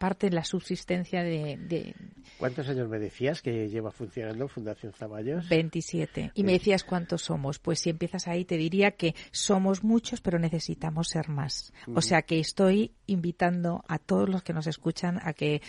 [0.00, 1.94] parte de la subsistencia de,
[2.38, 5.46] ¿Cuántos años me decías que lleva funcionando Fundación Zaballos?
[5.46, 6.32] 27.
[6.34, 7.58] Y me decías cuántos somos.
[7.58, 11.74] Pues si empiezas ahí te diría que somos muchos, pero necesitamos ser más.
[11.94, 15.60] O sea que estoy invitando a todos los que nos escuchan a que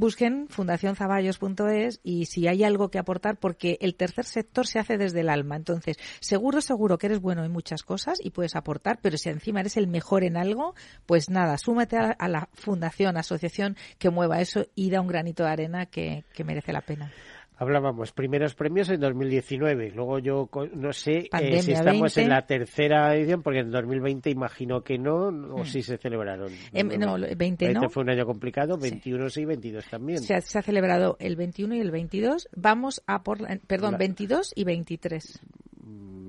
[0.00, 5.20] busquen fundacionzaballos.es y si hay algo que aportar, porque el tercer sector se hace desde
[5.20, 5.56] el alma.
[5.56, 9.60] Entonces, seguro, seguro que eres bueno en muchas cosas y puedes aportar, pero si encima
[9.60, 10.74] eres el mejor en algo,
[11.04, 15.50] pues nada, súmate a la fundación, asociación que mueva eso y da un granito de
[15.50, 17.12] arena que, merece la pena.
[17.60, 19.90] Hablábamos, primeros premios en 2019.
[19.90, 24.80] Luego yo no sé eh, si estamos en la tercera edición, porque en 2020 imagino
[24.82, 25.66] que no, o hmm.
[25.66, 26.50] si se celebraron.
[26.72, 27.90] Em, no, 20 no.
[27.90, 30.20] fue un año complicado, 21 sí, 22 también.
[30.20, 32.48] Se ha, se ha, celebrado el 21 y el 22.
[32.56, 35.42] Vamos a por, perdón, 22 y 23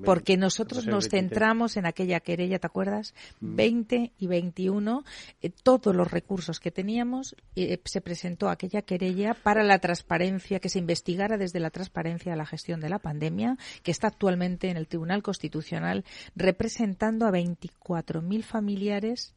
[0.04, 3.14] porque nosotros nos centramos en aquella querella, ¿te acuerdas?
[3.40, 4.10] 20 mm.
[4.18, 5.04] y 21,
[5.40, 10.68] eh, todos los recursos que teníamos, eh, se presentó aquella querella para la transparencia, que
[10.68, 14.88] se investigara desde la transparencia la gestión de la pandemia, que está actualmente en el
[14.88, 19.34] Tribunal Constitucional representando a 24.000 familiares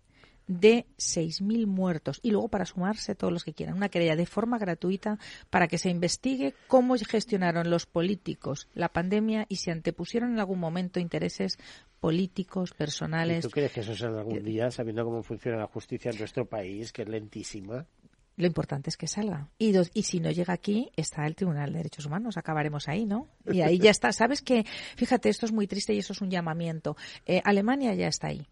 [0.48, 3.76] de 6.000 muertos y luego para sumarse todos los que quieran.
[3.76, 5.18] Una querella de forma gratuita
[5.50, 10.60] para que se investigue cómo gestionaron los políticos la pandemia y se antepusieron en algún
[10.60, 11.58] momento intereses
[12.00, 13.43] políticos, personales.
[13.43, 16.91] ¿Tú crees que eso será algún día, sabiendo cómo funciona la justicia en nuestro país,
[16.91, 17.86] que es lentísima?
[18.38, 19.50] Lo importante es que salga.
[19.58, 22.38] Y, y si no llega aquí, está el Tribunal de Derechos Humanos.
[22.38, 23.30] Acabaremos ahí, ¿no?
[23.46, 24.12] Y ahí ya está.
[24.12, 24.66] ¿Sabes que
[24.98, 26.98] Fíjate, esto es muy triste y eso es un llamamiento.
[27.26, 28.46] Eh, Alemania ya está ahí.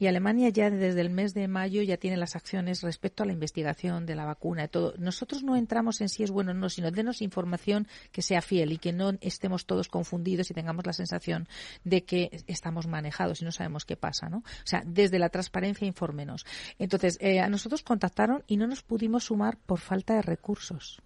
[0.00, 3.34] Y Alemania ya desde el mes de mayo ya tiene las acciones respecto a la
[3.34, 4.94] investigación de la vacuna y todo.
[4.96, 8.72] Nosotros no entramos en si es bueno o no, sino denos información que sea fiel
[8.72, 11.46] y que no estemos todos confundidos y tengamos la sensación
[11.84, 14.38] de que estamos manejados y no sabemos qué pasa, ¿no?
[14.38, 16.46] O sea, desde la transparencia infórmenos.
[16.78, 21.02] Entonces, eh, a nosotros contactaron y no nos pudimos sumar por falta de recursos.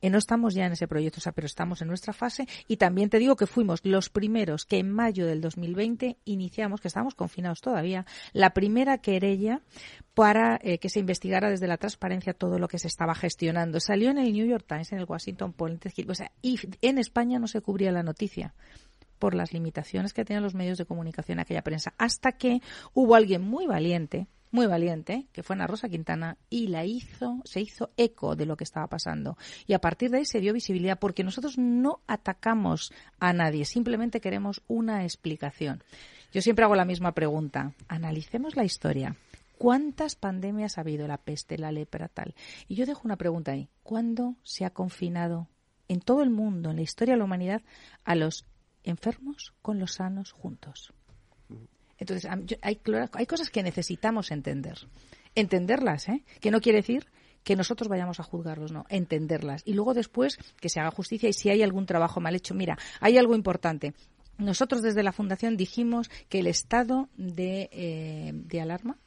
[0.00, 2.46] Y no estamos ya en ese proyecto, o sea, pero estamos en nuestra fase.
[2.68, 6.88] Y también te digo que fuimos los primeros que en mayo del 2020 iniciamos, que
[6.88, 9.62] estábamos confinados todavía, la primera querella
[10.14, 13.80] para eh, que se investigara desde la transparencia todo lo que se estaba gestionando.
[13.80, 17.38] Salió en el New York Times, en el Washington Post, o sea, y en España
[17.38, 18.54] no se cubría la noticia
[19.18, 22.60] por las limitaciones que tenían los medios de comunicación aquella prensa, hasta que
[22.92, 27.60] hubo alguien muy valiente muy valiente, que fue Ana Rosa Quintana, y la hizo, se
[27.60, 29.36] hizo eco de lo que estaba pasando.
[29.66, 34.20] Y a partir de ahí se dio visibilidad, porque nosotros no atacamos a nadie, simplemente
[34.20, 35.82] queremos una explicación.
[36.32, 37.72] Yo siempre hago la misma pregunta.
[37.88, 39.16] Analicemos la historia.
[39.58, 41.08] ¿Cuántas pandemias ha habido?
[41.08, 42.34] La peste, la lepra, tal.
[42.68, 43.68] Y yo dejo una pregunta ahí.
[43.82, 45.48] ¿Cuándo se ha confinado
[45.88, 47.62] en todo el mundo, en la historia de la humanidad,
[48.04, 48.44] a los
[48.84, 50.92] enfermos con los sanos juntos?
[51.98, 52.30] Entonces,
[52.62, 52.80] hay,
[53.12, 54.78] hay cosas que necesitamos entender.
[55.34, 56.22] Entenderlas, ¿eh?
[56.40, 57.06] Que no quiere decir
[57.46, 59.62] que nosotros vayamos a juzgarlos, no, entenderlas.
[59.64, 62.54] Y luego después que se haga justicia y si hay algún trabajo mal hecho.
[62.54, 63.94] Mira, hay algo importante.
[64.36, 68.98] Nosotros desde la Fundación dijimos que el estado de, eh, de alarma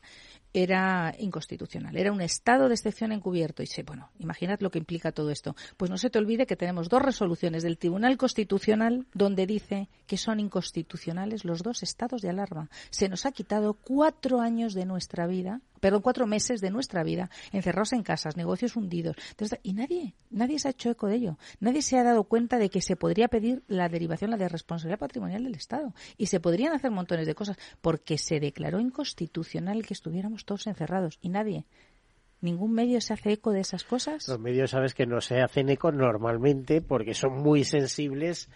[0.54, 3.64] era inconstitucional, era un estado de excepción encubierto.
[3.64, 5.56] Y sé, bueno, imaginad lo que implica todo esto.
[5.78, 10.18] Pues no se te olvide que tenemos dos resoluciones del Tribunal Constitucional donde dice que
[10.18, 12.70] son inconstitucionales los dos estados de alarma.
[12.90, 17.30] Se nos ha quitado cuatro años de nuestra vida perdón, cuatro meses de nuestra vida
[17.52, 19.16] encerrados en casas, negocios hundidos.
[19.64, 21.38] y nadie, nadie se ha hecho eco de ello.
[21.60, 25.00] Nadie se ha dado cuenta de que se podría pedir la derivación, la de responsabilidad
[25.00, 25.94] patrimonial del Estado.
[26.18, 31.20] Y se podrían hacer montones de cosas porque se declaró inconstitucional que estuviéramos todos encerrados.
[31.22, 31.66] Y nadie,
[32.42, 34.28] ¿Ningún medio se hace eco de esas cosas?
[34.30, 38.50] Los medios, sabes que no se hacen eco normalmente porque son muy sensibles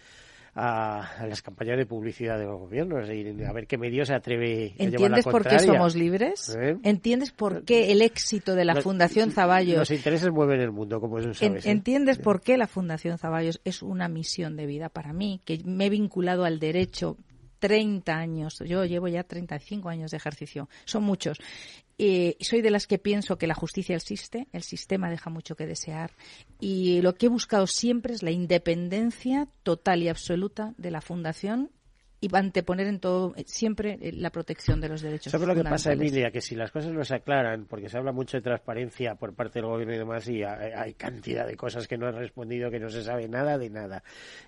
[0.56, 4.76] a, las campañas de publicidad de los gobiernos y a ver qué medio se atreve
[4.80, 6.56] a ¿Entiendes por qué somos libres?
[6.60, 6.78] ¿Eh?
[6.84, 9.80] ¿Entiendes por qué el éxito de la Fundación Zaballos...
[9.80, 11.66] Los intereses mueven el mundo, como eso sabes.
[11.66, 11.72] ¿eh?
[11.72, 15.42] ¿Entiendes por qué la Fundación Zaballos es una misión de vida para mí?
[15.46, 17.18] Que me he vinculado al derecho
[17.64, 18.60] 30 años.
[18.60, 20.68] Yo llevo ya 35 años de ejercicio.
[20.84, 21.38] Son muchos.
[21.98, 25.66] Eh, soy de las que pienso que la justicia existe, el sistema deja mucho que
[25.66, 26.12] desear
[26.60, 31.70] y lo que he buscado siempre es la independencia total y absoluta de la Fundación
[32.24, 35.92] y anteponer en todo siempre eh, la protección de los derechos ¿Sabes lo que pasa,
[35.92, 36.32] Emilia?
[36.32, 39.60] Que si las cosas no se aclaran, porque se habla mucho de transparencia por parte
[39.60, 42.88] del gobierno y demás, y hay cantidad de cosas que no han respondido, que no
[42.88, 44.04] se sabe nada de nada,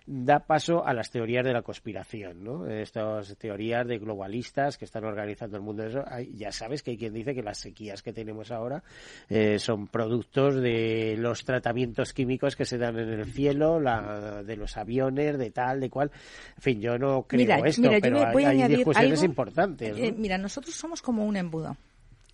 [0.06, 2.66] da paso a las teorías de la conspiración, ¿no?
[2.66, 5.84] Estas teorías de globalistas que están organizando el mundo.
[5.84, 6.04] Eso,
[6.34, 8.84] ya sabes que hay quien dice que las sequías que tenemos ahora
[9.28, 14.56] eh, son productos de los tratamientos químicos que se dan en el cielo, la, de
[14.56, 16.12] los aviones, de tal, de cual.
[16.56, 19.98] En fin, yo no creo mira, yo me voy a añadir algo, importantes.
[19.98, 21.78] Eh, mira, nosotros somos como un embudo.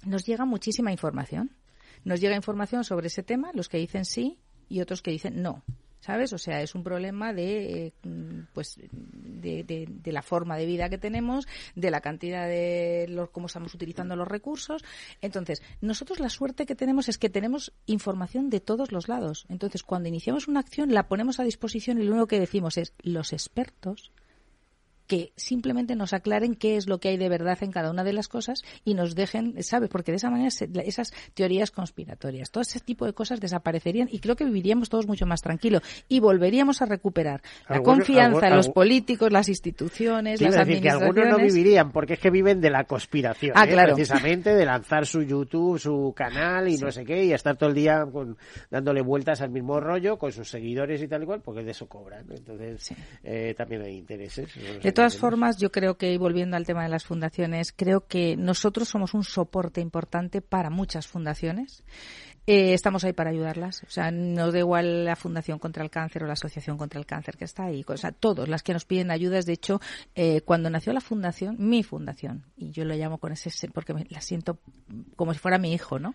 [0.05, 1.51] Nos llega muchísima información.
[2.03, 5.63] Nos llega información sobre ese tema, los que dicen sí y otros que dicen no.
[6.01, 6.34] ¿sabes?
[6.34, 7.93] O sea, es un problema de, eh,
[8.53, 13.45] pues, de, de, la forma de vida que tenemos, de la cantidad de los, cómo
[13.45, 14.84] estamos utilizando los recursos.
[15.21, 19.45] Entonces, nosotros la suerte que tenemos es que tenemos información de todos los lados.
[19.47, 22.93] Entonces, cuando iniciamos una acción, la ponemos a disposición y lo único que decimos es,
[23.03, 24.11] los expertos
[25.12, 28.14] que simplemente nos aclaren qué es lo que hay de verdad en cada una de
[28.14, 29.89] las cosas y nos dejen, ¿sabes?
[29.89, 30.47] Porque de esa manera
[30.86, 35.26] esas teorías conspiratorias, todo ese tipo de cosas desaparecerían y creo que viviríamos todos mucho
[35.26, 40.82] más tranquilos y volveríamos a recuperar la confianza en los políticos, las instituciones, las decir
[40.82, 43.76] que algunos no vivirían porque es que viven de la conspiración, ah, ¿eh?
[43.76, 47.76] precisamente de lanzar su YouTube, su canal y no sé qué y estar todo el
[47.76, 48.05] día
[48.70, 51.89] dándole vueltas al mismo rollo con sus seguidores y tal y cual porque de eso
[51.89, 52.26] cobran.
[52.32, 52.93] Entonces
[53.26, 54.47] eh, también hay intereses
[55.02, 59.16] todas formas, yo creo que, volviendo al tema de las fundaciones, creo que nosotros somos
[59.16, 61.84] un soporte importante para muchas fundaciones.
[62.54, 63.82] Eh, estamos ahí para ayudarlas.
[63.84, 67.06] O sea, no da igual la Fundación contra el Cáncer o la Asociación contra el
[67.06, 67.86] Cáncer que está ahí.
[67.88, 69.45] O sea, todos las que nos piden ayudas.
[69.45, 69.80] De hecho,
[70.16, 74.20] eh, cuando nació la fundación, mi fundación, y yo lo llamo con ese, porque la
[74.20, 74.60] siento
[75.16, 76.14] como si fuera mi hijo, ¿no?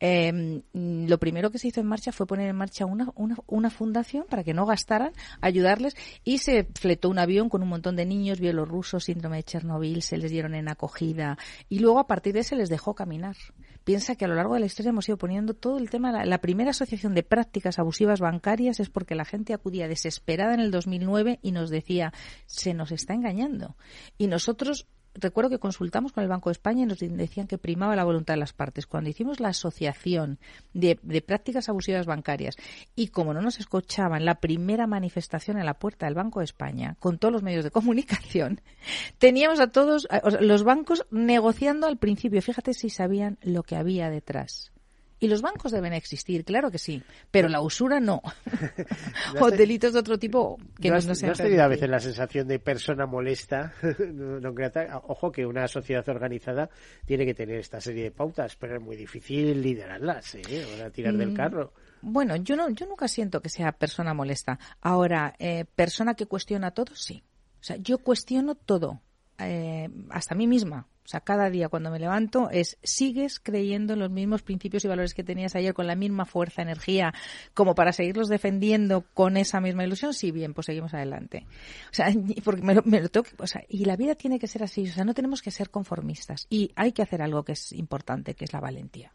[0.00, 3.70] Em, lo primero que se hizo en marcha fue poner en marcha una, una, una
[3.70, 8.04] fundación para que no gastaran, ayudarles, y se fletó un avión con un montón de
[8.04, 11.38] niños bielorrusos, síndrome de Chernobyl, se les dieron en acogida,
[11.70, 13.36] y luego a partir de ese les dejó caminar.
[13.84, 16.24] Piensa que a lo largo de la historia hemos ido poniendo todo el tema, la,
[16.24, 20.70] la, primera asociación de prácticas abusivas bancarias es porque la gente acudía desesperada en el
[20.70, 22.12] 2009 y nos decía,
[22.46, 23.76] se nos está engañando.
[24.18, 27.96] Y nosotros recuerdo que consultamos con el Banco de España y nos decían que primaba
[27.96, 28.86] la voluntad de las partes.
[28.86, 30.38] Cuando hicimos la asociación
[30.72, 30.96] de,
[31.26, 32.56] prácticas abusivas bancarias
[32.94, 36.96] y como no nos escuchaban la primera manifestación en la puerta del Banco de España
[36.98, 38.60] con todos los medios de comunicación,
[39.18, 40.08] teníamos a todos
[40.40, 42.42] los bancos negociando al principio.
[42.42, 44.72] Fíjate si sabían lo que había detrás.
[45.20, 48.22] Y los bancos deben existir, claro que sí, pero la usura no.
[49.40, 52.48] o delitos de otro tipo que no, has, no, has tenido a veces la sensación
[52.48, 53.74] de persona molesta?
[55.08, 56.70] Ojo que una sociedad organizada
[57.04, 60.90] tiene que tener esta serie de pautas, pero es muy difícil liderarlas, ¿eh?
[60.92, 61.72] tirar del mm, carro.
[62.02, 64.58] Bueno, yo no, yo nunca siento que sea persona molesta.
[64.80, 67.22] Ahora, eh, persona que cuestiona todo, sí.
[67.60, 69.02] O sea, yo cuestiono todo,
[69.38, 70.86] eh, hasta mí misma.
[71.10, 75.12] Sea, cada día cuando me levanto es, ¿sigues creyendo en los mismos principios y valores
[75.12, 77.12] que tenías ayer con la misma fuerza, energía,
[77.52, 80.14] como para seguirlos defendiendo con esa misma ilusión?
[80.14, 81.48] Sí, bien, pues seguimos adelante.
[81.90, 84.62] O sea, porque me lo, me tengo o sea, y la vida tiene que ser
[84.62, 86.46] así, o sea, no tenemos que ser conformistas.
[86.48, 89.12] Y hay que hacer algo que es importante, que es la valentía.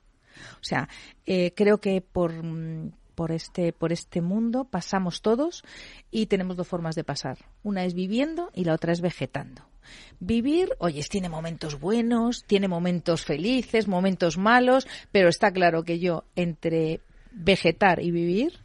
[0.56, 0.90] O sea,
[1.26, 2.34] eh, creo que por,
[3.16, 5.64] por este, por este mundo pasamos todos
[6.12, 7.38] y tenemos dos formas de pasar.
[7.64, 9.64] Una es viviendo y la otra es vegetando.
[10.20, 16.24] Vivir, oye, tiene momentos buenos, tiene momentos felices, momentos malos, pero está claro que yo
[16.36, 18.60] entre vegetar y vivir,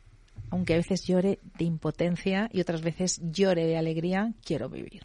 [0.51, 5.03] aunque a veces llore de impotencia y otras veces llore de alegría, quiero vivir.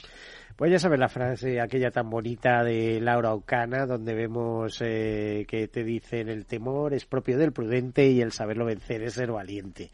[0.56, 5.68] Pues ya sabes la frase aquella tan bonita de Laura Ocana, donde vemos eh, que
[5.68, 9.89] te dicen el temor es propio del prudente y el saberlo vencer es ser valiente.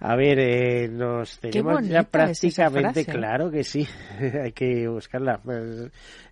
[0.00, 3.88] A ver, eh, nos tenemos ya prácticamente claro que sí,
[4.42, 5.40] hay que buscarla.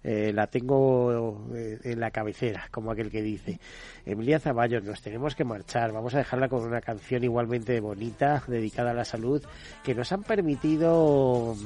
[0.04, 3.58] Eh, la tengo en la cabecera, como aquel que dice.
[4.04, 5.92] Emilia Zaballos, nos tenemos que marchar.
[5.92, 9.42] Vamos a dejarla con una canción igualmente bonita, dedicada a la salud,
[9.82, 11.56] que nos han permitido...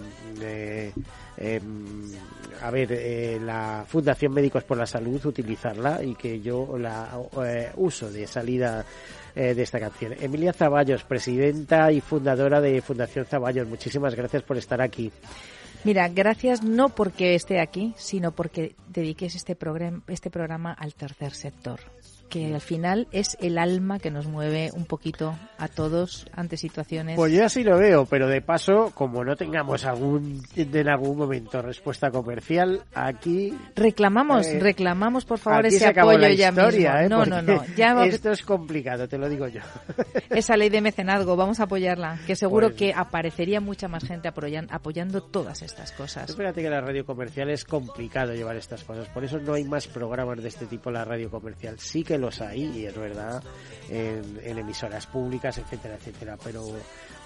[1.38, 1.60] Eh,
[2.62, 7.10] a ver, eh, la Fundación Médicos por la Salud, utilizarla y que yo la
[7.44, 8.84] eh, uso de salida
[9.34, 10.14] eh, de esta canción.
[10.20, 15.12] Emilia Zaballos, presidenta y fundadora de Fundación Zaballos, muchísimas gracias por estar aquí.
[15.84, 19.56] Mira, gracias no porque esté aquí, sino porque dediques este
[20.08, 21.80] este programa al tercer sector
[22.28, 27.16] que al final es el alma que nos mueve un poquito a todos ante situaciones.
[27.16, 31.62] Pues yo así lo veo, pero de paso, como no tengamos algún en algún momento
[31.62, 36.68] respuesta comercial, aquí reclamamos, eh, reclamamos por favor ese apoyo ya mismo.
[36.70, 37.08] ¿eh?
[37.08, 39.60] no, no, no, ya esto es complicado, te lo digo yo.
[40.30, 44.28] Esa ley de mecenazgo, vamos a apoyarla, que seguro Pues- que aparecería mucha más gente
[44.28, 46.28] apoyan- apoyando todas estas cosas.
[46.28, 49.86] Espérate que la radio comercial es complicado llevar estas cosas, por eso no hay más
[49.86, 51.78] programas de este tipo en la radio comercial.
[51.78, 53.42] Sí que los hay, y es verdad,
[53.90, 56.64] en, en emisoras públicas, etcétera, etcétera, pero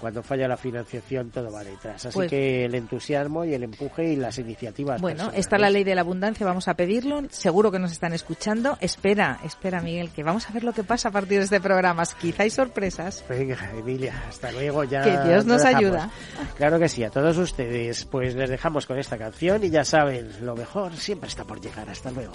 [0.01, 2.07] cuando falla la financiación todo va detrás.
[2.07, 5.01] Así Pues- que el entusiasmo y el empuje y las iniciativas.
[5.01, 5.41] Bueno, personales.
[5.41, 7.23] está la ley de la abundancia, vamos a pedirlo.
[7.31, 8.79] Seguro que nos están escuchando.
[8.81, 12.03] Espera, espera, Miguel, que vamos a ver lo que pasa a partir de este programa.
[12.19, 13.23] Quizá hay sorpresas.
[13.29, 15.03] Venga, Emilia, hasta luego ya.
[15.03, 16.11] Que Dios nos ayuda.
[16.57, 20.31] Claro que sí, a todos ustedes, pues les dejamos con esta canción y ya saben,
[20.47, 21.89] lo mejor siempre está por llegar.
[21.91, 22.33] Hasta luego.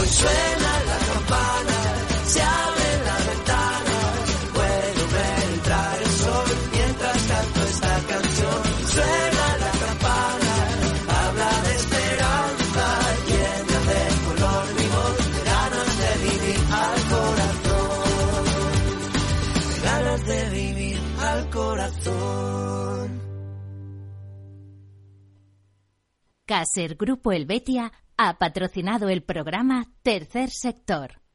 [0.00, 1.78] Hoy suena la campana,
[2.26, 3.96] se abre la ventana,
[4.54, 8.62] puedo ver entrar el sol mientras canto esta canción.
[8.94, 10.54] Suena la campana,
[11.18, 12.86] habla de esperanza,
[13.28, 18.44] llena de color voz, de ganas de vivir al corazón,
[19.68, 23.06] de ganas de vivir al corazón.
[26.46, 31.27] Caser Grupo Helvetia ha patrocinado el programa Tercer Sector.